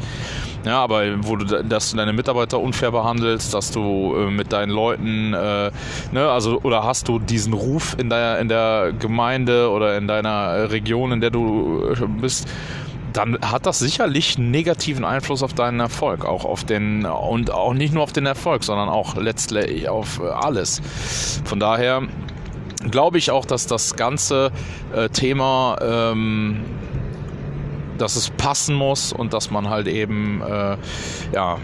ja, 0.65 0.81
aber 0.81 1.03
wo 1.27 1.35
du, 1.35 1.45
dass 1.63 1.91
du 1.91 1.97
deine 1.97 2.13
Mitarbeiter 2.13 2.59
unfair 2.59 2.91
behandelst, 2.91 3.53
dass 3.53 3.71
du 3.71 4.15
äh, 4.15 4.31
mit 4.31 4.53
deinen 4.53 4.71
Leuten, 4.71 5.33
äh, 5.33 5.71
ne, 6.11 6.29
also 6.29 6.61
oder 6.63 6.83
hast 6.83 7.09
du 7.09 7.19
diesen 7.19 7.53
Ruf 7.53 7.95
in 7.99 8.09
der 8.09 8.39
in 8.39 8.47
der 8.47 8.93
Gemeinde 8.97 9.69
oder 9.69 9.97
in 9.97 10.07
deiner 10.07 10.71
Region, 10.71 11.11
in 11.11 11.21
der 11.21 11.31
du 11.31 11.83
äh, 11.91 12.07
bist, 12.21 12.47
dann 13.13 13.37
hat 13.41 13.65
das 13.65 13.79
sicherlich 13.79 14.37
negativen 14.37 15.05
Einfluss 15.05 15.43
auf 15.43 15.53
deinen 15.53 15.79
Erfolg, 15.79 16.25
auch 16.25 16.45
auf 16.45 16.63
den 16.63 17.05
und 17.05 17.51
auch 17.51 17.73
nicht 17.73 17.93
nur 17.93 18.03
auf 18.03 18.13
den 18.13 18.25
Erfolg, 18.25 18.63
sondern 18.63 18.89
auch 18.89 19.15
letztlich 19.15 19.87
auf 19.87 20.21
alles. 20.21 20.81
Von 21.45 21.59
daher 21.59 22.01
glaube 22.89 23.17
ich 23.17 23.31
auch, 23.31 23.45
dass 23.45 23.67
das 23.67 23.95
ganze 23.95 24.51
äh, 24.93 25.09
Thema, 25.09 25.77
ähm, 25.81 26.65
dass 27.97 28.15
es 28.15 28.31
passen 28.31 28.75
muss 28.75 29.13
und 29.13 29.33
dass 29.33 29.51
man 29.51 29.69
halt 29.69 29.87
eben 29.87 30.41
äh, 30.41 30.77
ja 31.33 31.57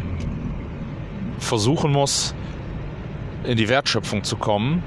versuchen 1.39 1.91
muss, 1.91 2.35
in 3.43 3.57
die 3.57 3.69
Wertschöpfung 3.69 4.23
zu 4.23 4.37
kommen 4.37 4.83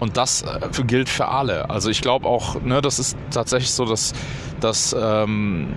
und 0.00 0.16
das 0.16 0.42
äh, 0.42 0.82
gilt 0.84 1.08
für 1.08 1.28
alle. 1.28 1.70
Also 1.70 1.90
ich 1.90 2.00
glaube 2.00 2.26
auch, 2.26 2.60
ne, 2.62 2.82
das 2.82 2.98
ist 2.98 3.16
tatsächlich 3.30 3.70
so, 3.70 3.84
dass, 3.84 4.12
dass 4.60 4.94
ähm, 4.98 5.68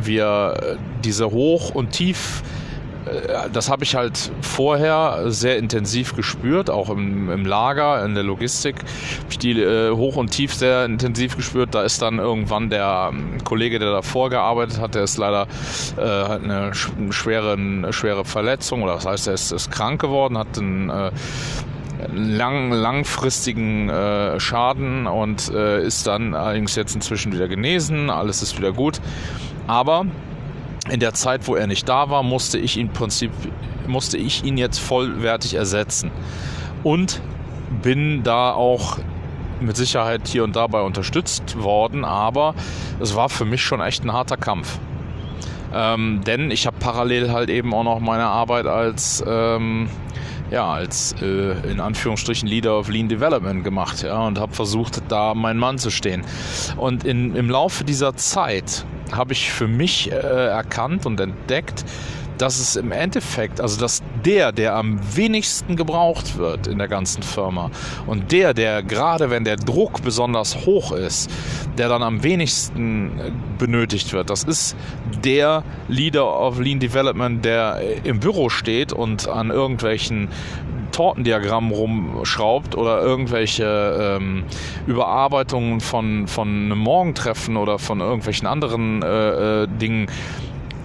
wir 0.00 0.78
diese 1.02 1.30
Hoch- 1.30 1.74
und 1.74 1.90
Tief- 1.90 2.42
äh, 3.06 3.50
das 3.52 3.70
habe 3.70 3.84
ich 3.84 3.94
halt 3.94 4.30
vorher 4.40 5.24
sehr 5.26 5.58
intensiv 5.58 6.14
gespürt, 6.14 6.70
auch 6.70 6.90
im, 6.90 7.30
im 7.30 7.46
Lager, 7.46 8.04
in 8.04 8.14
der 8.14 8.24
Logistik. 8.24 8.76
Habe 8.78 9.30
ich 9.30 9.38
die 9.38 9.60
äh, 9.60 9.90
hoch 9.90 10.16
und 10.16 10.30
tief 10.30 10.54
sehr 10.54 10.84
intensiv 10.84 11.36
gespürt. 11.36 11.74
Da 11.74 11.82
ist 11.82 12.02
dann 12.02 12.18
irgendwann 12.18 12.70
der 12.70 13.10
ähm, 13.12 13.42
Kollege, 13.44 13.78
der 13.78 13.92
davor 13.92 14.30
gearbeitet 14.30 14.80
hat, 14.80 14.94
der 14.94 15.04
ist 15.04 15.18
leider 15.18 15.46
äh, 15.96 16.00
hat 16.02 16.42
eine 16.42 16.72
schwere, 16.74 17.92
schwere 17.92 18.24
Verletzung 18.24 18.82
oder 18.82 18.94
das 18.94 19.06
heißt, 19.06 19.28
er 19.28 19.34
ist, 19.34 19.52
ist 19.52 19.70
krank 19.70 20.00
geworden, 20.00 20.38
hat 20.38 20.58
einen 20.58 20.90
äh, 20.90 21.10
lang, 22.12 22.72
langfristigen 22.72 23.88
äh, 23.88 24.38
Schaden 24.40 25.06
und 25.06 25.50
äh, 25.52 25.84
ist 25.84 26.06
dann 26.06 26.34
allerdings 26.34 26.74
jetzt 26.76 26.94
inzwischen 26.94 27.32
wieder 27.32 27.48
genesen, 27.48 28.10
alles 28.10 28.42
ist 28.42 28.58
wieder 28.58 28.72
gut. 28.72 29.00
Aber 29.66 30.06
in 30.90 31.00
der 31.00 31.14
Zeit, 31.14 31.46
wo 31.46 31.54
er 31.54 31.66
nicht 31.66 31.88
da 31.88 32.10
war, 32.10 32.22
musste 32.22 32.58
ich 32.58 32.76
ihn 32.76 32.90
Prinzip 32.90 33.30
musste 33.86 34.16
ich 34.16 34.44
ihn 34.44 34.56
jetzt 34.56 34.78
vollwertig 34.78 35.54
ersetzen. 35.54 36.10
Und 36.82 37.20
bin 37.82 38.22
da 38.22 38.52
auch 38.52 38.98
mit 39.60 39.76
Sicherheit 39.76 40.28
hier 40.28 40.44
und 40.44 40.56
dabei 40.56 40.82
unterstützt 40.82 41.60
worden, 41.60 42.04
aber 42.04 42.54
es 43.00 43.14
war 43.14 43.28
für 43.28 43.44
mich 43.44 43.62
schon 43.62 43.80
echt 43.80 44.04
ein 44.04 44.12
harter 44.12 44.36
Kampf. 44.36 44.78
Ähm, 45.72 46.20
denn 46.24 46.50
ich 46.50 46.66
habe 46.66 46.76
parallel 46.78 47.32
halt 47.32 47.50
eben 47.50 47.74
auch 47.74 47.84
noch 47.84 48.00
meine 48.00 48.26
Arbeit 48.26 48.66
als 48.66 49.24
ähm, 49.26 49.88
ja, 50.54 50.72
als 50.72 51.16
äh, 51.20 51.52
in 51.68 51.80
Anführungsstrichen 51.80 52.48
Leader 52.48 52.78
of 52.78 52.88
Lean 52.88 53.08
Development 53.08 53.64
gemacht 53.64 54.04
ja, 54.04 54.24
und 54.24 54.38
habe 54.38 54.54
versucht, 54.54 55.02
da 55.08 55.34
mein 55.34 55.58
Mann 55.58 55.78
zu 55.78 55.90
stehen. 55.90 56.24
Und 56.76 57.04
in, 57.04 57.34
im 57.34 57.50
Laufe 57.50 57.82
dieser 57.82 58.14
Zeit 58.14 58.86
habe 59.10 59.32
ich 59.32 59.50
für 59.50 59.66
mich 59.66 60.12
äh, 60.12 60.14
erkannt 60.14 61.06
und 61.06 61.18
entdeckt, 61.18 61.84
dass 62.38 62.58
es 62.58 62.76
im 62.76 62.92
Endeffekt, 62.92 63.60
also 63.60 63.80
dass 63.80 64.02
der, 64.24 64.52
der 64.52 64.74
am 64.76 64.98
wenigsten 65.14 65.76
gebraucht 65.76 66.36
wird 66.36 66.66
in 66.66 66.78
der 66.78 66.88
ganzen 66.88 67.22
Firma 67.22 67.70
und 68.06 68.32
der, 68.32 68.54
der 68.54 68.82
gerade 68.82 69.30
wenn 69.30 69.44
der 69.44 69.56
Druck 69.56 70.02
besonders 70.02 70.66
hoch 70.66 70.92
ist, 70.92 71.30
der 71.78 71.88
dann 71.88 72.02
am 72.02 72.22
wenigsten 72.22 73.18
äh, 73.18 73.30
benötigt 73.58 74.12
wird, 74.12 74.30
das 74.30 74.44
ist 74.44 74.76
der 75.24 75.62
Leader 75.88 76.40
of 76.40 76.60
Lean 76.60 76.80
Development, 76.80 77.44
der 77.44 77.80
im 78.04 78.20
Büro 78.20 78.48
steht 78.48 78.92
und 78.92 79.28
an 79.28 79.50
irgendwelchen 79.50 80.28
Tortendiagrammen 80.94 81.72
rumschraubt 81.72 82.76
oder 82.76 83.02
irgendwelche 83.02 84.18
ähm, 84.20 84.44
Überarbeitungen 84.86 85.80
von, 85.80 86.28
von 86.28 86.48
einem 86.48 86.78
Morgentreffen 86.78 87.56
oder 87.56 87.80
von 87.80 88.00
irgendwelchen 88.00 88.46
anderen 88.46 89.02
äh, 89.02 89.62
äh, 89.62 89.66
Dingen 89.66 90.06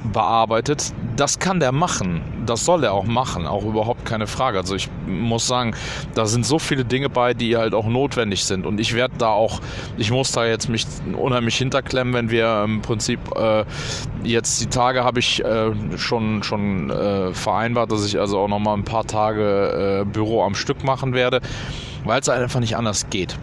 bearbeitet. 0.04 0.94
Das 1.16 1.40
kann 1.40 1.60
der 1.60 1.72
machen. 1.72 2.22
Das 2.46 2.66
soll 2.66 2.84
er 2.84 2.94
auch 2.94 3.06
machen. 3.06 3.46
Auch 3.46 3.64
überhaupt 3.64 4.06
keine 4.06 4.28
Frage. 4.28 4.58
Also 4.58 4.76
ich 4.76 4.90
muss 5.08 5.48
sagen, 5.48 5.76
da 6.16 6.26
sind 6.26 6.46
so 6.46 6.60
viele 6.60 6.86
Dinge 6.86 7.10
bei, 7.10 7.34
die 7.34 7.58
halt 7.58 7.74
auch 7.74 7.88
notwendig 7.88 8.46
sind. 8.46 8.66
Und 8.66 8.80
ich 8.80 8.94
werde 8.94 9.16
da 9.18 9.30
auch, 9.30 9.60
ich 9.98 10.12
muss 10.12 10.32
da 10.32 10.46
jetzt 10.46 10.70
mich 10.70 10.86
unheimlich 11.18 11.58
hinterklemmen, 11.58 12.14
wenn 12.14 12.30
wir 12.30 12.64
im 12.64 12.82
Prinzip 12.82 13.20
äh, 13.36 13.66
jetzt 14.24 14.62
die 14.62 14.68
Tage 14.68 15.04
habe 15.04 15.20
ich 15.20 15.44
äh, 15.44 15.72
schon, 15.98 16.44
schon 16.44 16.90
äh, 16.90 17.34
vereinbart, 17.34 17.92
dass 17.92 18.06
ich 18.06 18.20
also 18.20 18.40
auch 18.40 18.48
nochmal 18.48 18.78
ein 18.78 18.86
paar 18.86 19.06
Tage 19.06 20.02
äh, 20.02 20.06
Büro 20.06 20.44
am 20.44 20.56
Stück 20.56 20.84
machen 20.84 21.14
werde, 21.14 21.42
weil 22.06 22.20
es 22.22 22.30
einfach 22.30 22.60
nicht 22.60 22.78
anders 22.78 23.10
geht 23.10 23.38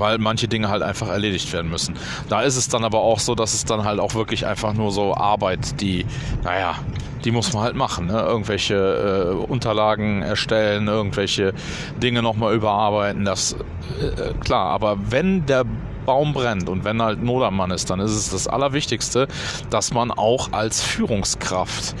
weil 0.00 0.18
manche 0.18 0.48
Dinge 0.48 0.68
halt 0.68 0.82
einfach 0.82 1.08
erledigt 1.08 1.52
werden 1.52 1.70
müssen. 1.70 1.94
Da 2.28 2.42
ist 2.42 2.56
es 2.56 2.68
dann 2.68 2.84
aber 2.84 3.00
auch 3.00 3.20
so, 3.20 3.34
dass 3.34 3.54
es 3.54 3.64
dann 3.64 3.84
halt 3.84 4.00
auch 4.00 4.14
wirklich 4.14 4.46
einfach 4.46 4.74
nur 4.74 4.90
so 4.90 5.14
Arbeit, 5.14 5.80
die, 5.80 6.06
naja, 6.42 6.76
die 7.24 7.30
muss 7.30 7.52
man 7.52 7.62
halt 7.62 7.76
machen. 7.76 8.06
Ne? 8.06 8.18
Irgendwelche 8.18 8.74
äh, 8.74 9.34
Unterlagen 9.34 10.22
erstellen, 10.22 10.88
irgendwelche 10.88 11.52
Dinge 12.02 12.22
nochmal 12.22 12.54
überarbeiten, 12.54 13.24
das 13.24 13.56
äh, 14.00 14.32
klar. 14.40 14.70
Aber 14.70 14.96
wenn 15.10 15.46
der 15.46 15.64
Baum 16.06 16.32
brennt 16.32 16.68
und 16.68 16.84
wenn 16.84 17.02
halt 17.02 17.22
Not 17.22 17.44
am 17.44 17.56
Mann 17.56 17.70
ist, 17.70 17.90
dann 17.90 18.00
ist 18.00 18.12
es 18.12 18.30
das 18.30 18.48
Allerwichtigste, 18.48 19.28
dass 19.68 19.92
man 19.92 20.10
auch 20.10 20.52
als 20.52 20.82
Führungskraft 20.82 21.94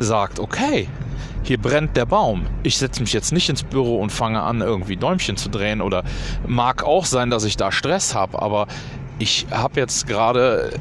sagt, 0.00 0.40
okay, 0.40 0.88
hier 1.42 1.58
brennt 1.58 1.96
der 1.96 2.06
Baum. 2.06 2.46
Ich 2.62 2.78
setze 2.78 3.00
mich 3.00 3.12
jetzt 3.12 3.32
nicht 3.32 3.48
ins 3.48 3.62
Büro 3.62 3.98
und 4.00 4.10
fange 4.10 4.42
an, 4.42 4.60
irgendwie 4.60 4.96
Däumchen 4.96 5.36
zu 5.36 5.48
drehen 5.48 5.80
oder 5.80 6.04
mag 6.46 6.84
auch 6.84 7.04
sein, 7.04 7.30
dass 7.30 7.44
ich 7.44 7.56
da 7.56 7.72
Stress 7.72 8.14
habe, 8.14 8.40
aber 8.40 8.66
ich 9.18 9.46
habe 9.50 9.78
jetzt 9.78 10.06
gerade 10.06 10.72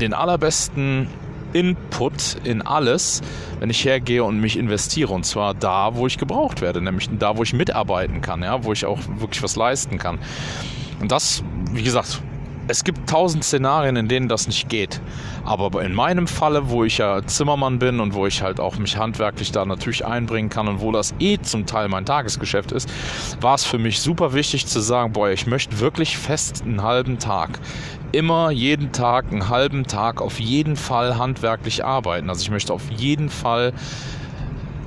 den 0.00 0.14
allerbesten 0.14 1.08
Input 1.52 2.36
in 2.44 2.62
alles, 2.62 3.22
wenn 3.58 3.70
ich 3.70 3.84
hergehe 3.84 4.22
und 4.22 4.40
mich 4.40 4.58
investiere. 4.58 5.12
Und 5.12 5.24
zwar 5.24 5.54
da, 5.54 5.94
wo 5.94 6.06
ich 6.06 6.18
gebraucht 6.18 6.60
werde, 6.60 6.82
nämlich 6.82 7.08
da, 7.18 7.36
wo 7.36 7.42
ich 7.42 7.52
mitarbeiten 7.52 8.20
kann, 8.20 8.42
ja, 8.42 8.64
wo 8.64 8.72
ich 8.72 8.84
auch 8.84 9.00
wirklich 9.16 9.42
was 9.42 9.56
leisten 9.56 9.98
kann. 9.98 10.18
Und 11.00 11.10
das, 11.10 11.42
wie 11.72 11.82
gesagt, 11.82 12.22
es 12.68 12.84
gibt 12.84 13.08
tausend 13.08 13.44
Szenarien, 13.44 13.96
in 13.96 14.08
denen 14.08 14.28
das 14.28 14.46
nicht 14.46 14.68
geht. 14.68 15.00
Aber 15.44 15.82
in 15.82 15.94
meinem 15.94 16.26
Falle, 16.26 16.68
wo 16.68 16.84
ich 16.84 16.98
ja 16.98 17.26
Zimmermann 17.26 17.78
bin 17.78 17.98
und 17.98 18.12
wo 18.14 18.26
ich 18.26 18.42
halt 18.42 18.60
auch 18.60 18.76
mich 18.76 18.98
handwerklich 18.98 19.52
da 19.52 19.64
natürlich 19.64 20.04
einbringen 20.04 20.50
kann 20.50 20.68
und 20.68 20.80
wo 20.82 20.92
das 20.92 21.14
eh 21.18 21.38
zum 21.38 21.64
Teil 21.64 21.88
mein 21.88 22.04
Tagesgeschäft 22.04 22.72
ist, 22.72 22.88
war 23.40 23.54
es 23.54 23.64
für 23.64 23.78
mich 23.78 24.00
super 24.00 24.34
wichtig 24.34 24.66
zu 24.66 24.80
sagen, 24.80 25.12
boah, 25.14 25.30
ich 25.30 25.46
möchte 25.46 25.80
wirklich 25.80 26.18
fest 26.18 26.62
einen 26.64 26.82
halben 26.82 27.18
Tag 27.18 27.58
immer 28.12 28.50
jeden 28.50 28.92
Tag 28.92 29.26
einen 29.30 29.48
halben 29.48 29.86
Tag 29.86 30.22
auf 30.22 30.40
jeden 30.40 30.76
Fall 30.76 31.18
handwerklich 31.18 31.84
arbeiten. 31.84 32.30
Also 32.30 32.42
ich 32.42 32.50
möchte 32.50 32.72
auf 32.72 32.90
jeden 32.90 33.28
Fall 33.28 33.72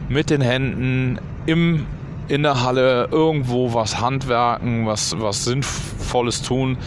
mit 0.09 0.29
den 0.29 0.41
Händen 0.41 1.19
im 1.45 1.85
in 2.27 2.43
der 2.43 2.63
Halle 2.63 3.09
irgendwo 3.11 3.73
was 3.73 3.99
handwerken, 3.99 4.85
was 4.85 5.19
was 5.19 5.43
sinnvolles 5.43 6.41
tun 6.41 6.77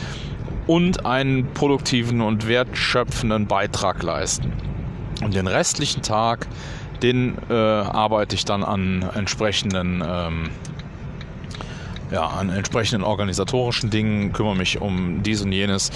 und 0.66 1.07
einen 1.07 1.53
produktiven 1.53 2.20
und 2.20 2.48
wertschöpfenden 2.48 3.46
Beitrag 3.46 4.03
leisten. 4.03 4.53
Und 5.22 5.35
den 5.35 5.46
restlichen 5.46 6.03
Tag, 6.03 6.46
den 7.03 7.37
äh, 7.50 7.55
arbeite 7.55 8.35
ich 8.35 8.44
dann 8.44 8.64
an 8.64 9.09
entsprechenden 9.14 10.03
ähm, 10.07 10.50
ja, 12.11 12.27
an 12.27 12.50
entsprechenden 12.50 13.03
organisatorischen 13.03 13.90
Dingen, 13.90 14.33
kümmere 14.33 14.57
mich 14.57 14.81
um 14.81 15.22
dies 15.22 15.42
und 15.42 15.53
jenes. 15.53 15.90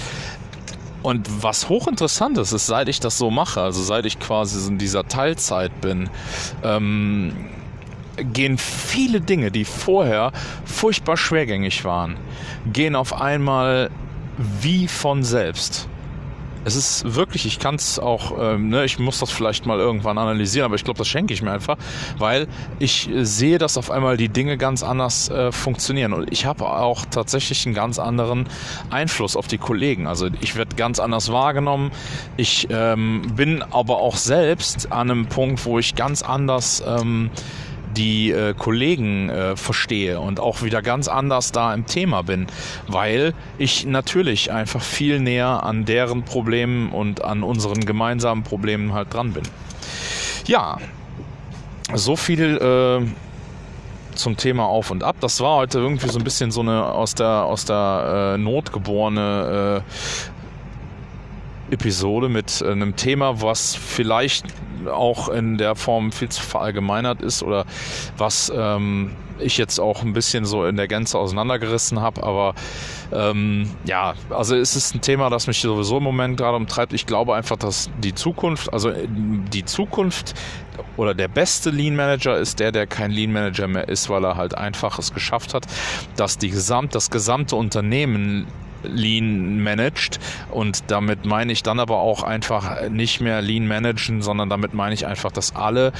Und 1.01 1.43
was 1.43 1.69
hochinteressant 1.69 2.37
ist, 2.37 2.51
ist, 2.51 2.65
seit 2.65 2.89
ich 2.89 2.99
das 2.99 3.17
so 3.17 3.31
mache, 3.31 3.61
also 3.61 3.81
seit 3.81 4.05
ich 4.05 4.19
quasi 4.19 4.67
in 4.67 4.77
dieser 4.77 5.07
Teilzeit 5.07 5.79
bin, 5.79 6.09
ähm, 6.61 7.33
gehen 8.17 8.57
viele 8.57 9.21
Dinge, 9.21 9.49
die 9.49 9.63
vorher 9.63 10.33
furchtbar 10.65 11.15
schwergängig 11.15 11.85
waren, 11.85 12.17
gehen 12.73 12.97
auf 12.97 13.13
einmal 13.19 13.89
wie 14.61 14.87
von 14.87 15.23
selbst. 15.23 15.87
Es 16.65 16.75
ist 16.75 17.15
wirklich, 17.15 17.45
ich 17.45 17.57
kann 17.57 17.75
es 17.75 17.99
auch, 17.99 18.33
ähm, 18.37 18.67
ne, 18.67 18.83
ich 18.83 18.99
muss 18.99 19.19
das 19.19 19.31
vielleicht 19.31 19.65
mal 19.65 19.79
irgendwann 19.79 20.17
analysieren, 20.17 20.65
aber 20.65 20.75
ich 20.75 20.83
glaube, 20.83 20.97
das 20.97 21.07
schenke 21.07 21.33
ich 21.33 21.41
mir 21.41 21.51
einfach, 21.51 21.77
weil 22.17 22.47
ich 22.79 23.09
sehe, 23.21 23.57
dass 23.57 23.77
auf 23.77 23.89
einmal 23.89 24.17
die 24.17 24.27
Dinge 24.27 24.57
ganz 24.57 24.83
anders 24.83 25.29
äh, 25.29 25.53
funktionieren. 25.53 26.11
Und 26.11 26.31
ich 26.31 26.45
habe 26.45 26.65
auch 26.65 27.05
tatsächlich 27.05 27.65
einen 27.65 27.75
ganz 27.75 27.97
anderen 27.97 28.47
Einfluss 28.89 29.37
auf 29.37 29.47
die 29.47 29.57
Kollegen. 29.57 30.05
Also 30.05 30.27
ich 30.41 30.55
werde 30.57 30.75
ganz 30.75 30.99
anders 30.99 31.31
wahrgenommen. 31.31 31.91
Ich 32.35 32.67
ähm, 32.69 33.21
bin 33.35 33.63
aber 33.63 33.99
auch 33.99 34.17
selbst 34.17 34.91
an 34.91 35.09
einem 35.11 35.27
Punkt, 35.27 35.65
wo 35.65 35.79
ich 35.79 35.95
ganz 35.95 36.21
anders 36.23 36.83
ähm, 36.85 37.31
die 37.95 38.31
äh, 38.31 38.53
Kollegen 38.53 39.29
äh, 39.29 39.55
verstehe 39.55 40.19
und 40.19 40.39
auch 40.39 40.61
wieder 40.61 40.81
ganz 40.81 41.07
anders 41.07 41.51
da 41.51 41.73
im 41.73 41.85
Thema 41.85 42.21
bin, 42.21 42.47
weil 42.87 43.33
ich 43.57 43.85
natürlich 43.85 44.51
einfach 44.51 44.81
viel 44.81 45.19
näher 45.19 45.63
an 45.63 45.85
deren 45.85 46.23
Problemen 46.23 46.91
und 46.91 47.23
an 47.23 47.43
unseren 47.43 47.85
gemeinsamen 47.85 48.43
Problemen 48.43 48.93
halt 48.93 49.13
dran 49.13 49.33
bin. 49.33 49.43
Ja, 50.45 50.77
so 51.93 52.15
viel 52.15 52.57
äh, 52.57 53.07
zum 54.15 54.37
Thema 54.37 54.65
Auf 54.65 54.91
und 54.91 55.03
Ab. 55.03 55.15
Das 55.21 55.39
war 55.39 55.55
heute 55.57 55.79
irgendwie 55.79 56.09
so 56.09 56.19
ein 56.19 56.23
bisschen 56.23 56.51
so 56.51 56.61
eine 56.61 56.85
aus 56.85 57.15
der 57.15 57.45
aus 57.45 57.65
der 57.65 58.33
äh, 58.35 58.37
Not 58.37 58.71
geborene 58.71 59.81
äh, 59.81 60.38
Episode 61.71 62.29
mit 62.29 62.61
äh, 62.61 62.71
einem 62.71 62.95
Thema, 62.95 63.41
was 63.41 63.75
vielleicht 63.75 64.45
auch 64.87 65.29
in 65.29 65.57
der 65.57 65.75
Form 65.75 66.11
viel 66.11 66.29
zu 66.29 66.41
verallgemeinert 66.41 67.21
ist 67.21 67.43
oder 67.43 67.65
was 68.17 68.51
ähm, 68.55 69.11
ich 69.39 69.57
jetzt 69.57 69.79
auch 69.79 70.03
ein 70.03 70.13
bisschen 70.13 70.45
so 70.45 70.65
in 70.65 70.75
der 70.77 70.87
Gänze 70.87 71.17
auseinandergerissen 71.17 72.01
habe. 72.01 72.23
Aber 72.23 72.53
ähm, 73.11 73.69
ja, 73.85 74.13
also 74.29 74.55
es 74.55 74.75
ist 74.75 74.95
ein 74.95 75.01
Thema, 75.01 75.29
das 75.29 75.47
mich 75.47 75.59
sowieso 75.59 75.97
im 75.97 76.03
Moment 76.03 76.37
gerade 76.37 76.57
umtreibt. 76.57 76.93
Ich 76.93 77.05
glaube 77.05 77.35
einfach, 77.35 77.57
dass 77.57 77.89
die 77.99 78.13
Zukunft, 78.13 78.71
also 78.73 78.91
die 78.91 79.65
Zukunft 79.65 80.33
oder 80.97 81.13
der 81.13 81.27
beste 81.27 81.69
Lean 81.69 81.95
Manager 81.95 82.37
ist 82.37 82.59
der, 82.59 82.71
der 82.71 82.87
kein 82.87 83.11
Lean 83.11 83.31
Manager 83.31 83.67
mehr 83.67 83.87
ist, 83.87 84.09
weil 84.09 84.23
er 84.23 84.35
halt 84.35 84.55
einfach 84.55 84.99
es 84.99 85.13
geschafft 85.13 85.53
hat, 85.53 85.65
dass 86.15 86.37
die 86.37 86.49
gesamt, 86.49 86.95
das 86.95 87.09
gesamte 87.09 87.55
Unternehmen 87.55 88.47
Lean 88.83 89.61
managt. 89.61 90.19
Und 90.51 90.83
damit 90.87 91.25
meine 91.25 91.51
ich 91.51 91.63
dann 91.63 91.79
aber 91.79 91.99
auch 91.99 92.23
einfach 92.23 92.89
nicht 92.89 93.21
mehr 93.21 93.41
Lean 93.41 93.67
managen, 93.67 94.21
sondern 94.21 94.49
damit 94.49 94.73
meine 94.73 94.93
ich 94.93 95.05
einfach, 95.05 95.31
dass 95.31 95.55
alle 95.55 95.91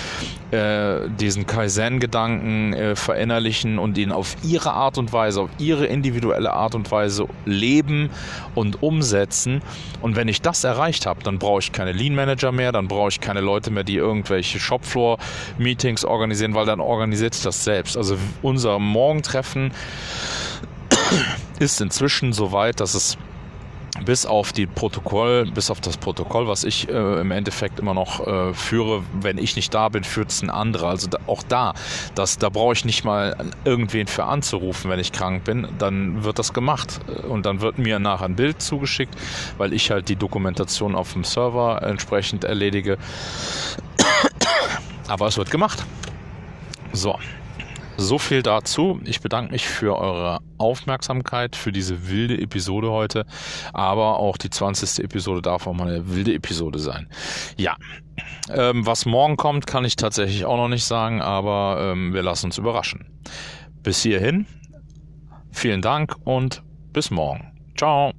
äh, 0.52 1.10
diesen 1.20 1.46
Kaizen-Gedanken 1.46 2.74
äh, 2.74 2.96
verinnerlichen 2.96 3.80
und 3.80 3.98
ihn 3.98 4.12
auf 4.12 4.36
ihre 4.44 4.74
Art 4.74 4.98
und 4.98 5.14
Weise, 5.14 5.42
auf 5.42 5.50
ihre 5.58 5.86
individuelle 5.86 6.54
Art 6.54 6.76
und 6.76 6.92
Weise 6.92 7.28
leben 7.46 8.10
und 8.56 8.82
umsetzen. 8.82 9.62
Und 10.02 10.16
wenn 10.16 10.28
ich 10.28 10.42
das 10.42 10.64
erreicht 10.64 11.06
habe, 11.06 11.24
dann 11.24 11.40
brauche 11.40 11.60
ich 11.60 11.72
keine 11.72 11.92
Lean 11.92 12.16
Manager 12.16 12.52
mehr, 12.52 12.72
dann 12.72 12.88
brauche 12.88 13.10
ich 13.10 13.20
keine 13.20 13.42
Leute 13.42 13.72
mehr, 13.72 13.84
die 13.84 13.96
irgendwelche 13.96 14.60
Shopfloor-Meetings 14.60 16.06
organisieren, 16.06 16.54
weil 16.54 16.66
dann 16.66 16.80
organisiert 16.80 17.46
das 17.46 17.64
selbst. 17.64 17.98
Also 17.98 18.18
unser 18.42 18.80
Morgentreffen 18.80 19.72
ist 21.60 21.82
inzwischen 21.82 22.34
so 22.34 22.52
weit, 22.52 22.80
dass 22.80 22.94
es 22.94 23.18
bis 24.06 24.26
auf 24.26 24.54
die 24.54 24.66
Protokoll, 24.66 25.52
bis 25.52 25.70
auf 25.70 25.82
das 25.82 25.98
Protokoll, 25.98 26.48
was 26.48 26.64
ich 26.64 26.88
äh, 26.90 27.20
im 27.20 27.32
Endeffekt 27.32 27.80
immer 27.80 27.94
noch 27.94 28.26
äh, 28.26 28.54
führe, 28.54 29.04
wenn 29.22 29.38
ich 29.38 29.56
nicht 29.56 29.74
da 29.74 29.90
bin, 29.90 30.04
führt 30.04 30.32
es 30.32 30.42
ein 30.42 30.50
anderer. 30.50 30.90
Also 30.90 31.08
da, 31.08 31.18
auch 31.28 31.44
da, 31.44 31.74
das, 32.16 32.38
da 32.38 32.50
brauche 32.50 32.74
ich 32.74 32.86
nicht 32.86 33.04
mal 33.04 33.36
irgendwen 33.66 34.08
für 34.08 34.26
anzurufen, 34.26 34.90
wenn 34.90 35.00
ich 35.00 35.12
krank 35.12 35.44
bin, 35.44 35.68
dann 35.78 36.24
wird 36.24 36.40
das 36.40 36.54
gemacht 36.54 37.00
und 37.28 37.46
dann 37.46 37.62
wird 37.62 37.78
mir 37.78 38.00
nachher 38.00 38.26
ein 38.26 38.36
Bild 38.36 38.62
zugeschickt, 38.62 39.16
weil 39.58 39.74
ich 39.74 39.92
halt 39.92 40.10
die 40.10 40.16
Dokumentation 40.16 40.96
auf 40.96 41.14
dem 41.14 41.24
Server 41.24 41.82
entsprechend 41.82 42.44
erledige. 42.44 42.98
Aber 45.08 45.28
es 45.28 45.38
wird 45.38 45.50
gemacht. 45.52 45.84
So. 46.94 47.18
So 48.00 48.18
viel 48.18 48.44
dazu. 48.44 49.02
Ich 49.04 49.20
bedanke 49.20 49.52
mich 49.52 49.68
für 49.68 49.98
eure 49.98 50.40
Aufmerksamkeit, 50.58 51.58
für 51.58 51.74
diese 51.74 52.10
wilde 52.10 52.40
Episode 52.40 52.92
heute. 52.92 53.26
Aber 53.74 54.20
auch 54.20 54.38
die 54.38 54.50
20. 54.50 55.04
Episode 55.04 55.42
darf 55.42 55.68
auch 55.68 55.74
mal 55.74 55.90
eine 55.90 56.16
wilde 56.16 56.34
Episode 56.34 56.80
sein. 56.80 57.10
Ja, 57.58 57.76
ähm, 58.50 58.86
was 58.86 59.06
morgen 59.06 59.36
kommt, 59.36 59.68
kann 59.68 59.84
ich 59.84 59.98
tatsächlich 59.98 60.46
auch 60.46 60.56
noch 60.56 60.70
nicht 60.70 60.86
sagen, 60.86 61.22
aber 61.22 61.92
ähm, 61.92 62.14
wir 62.14 62.24
lassen 62.24 62.46
uns 62.48 62.58
überraschen. 62.58 63.06
Bis 63.84 64.02
hierhin, 64.02 64.46
vielen 65.52 65.82
Dank 65.82 66.16
und 66.24 66.64
bis 66.94 67.12
morgen. 67.12 67.52
Ciao. 67.78 68.14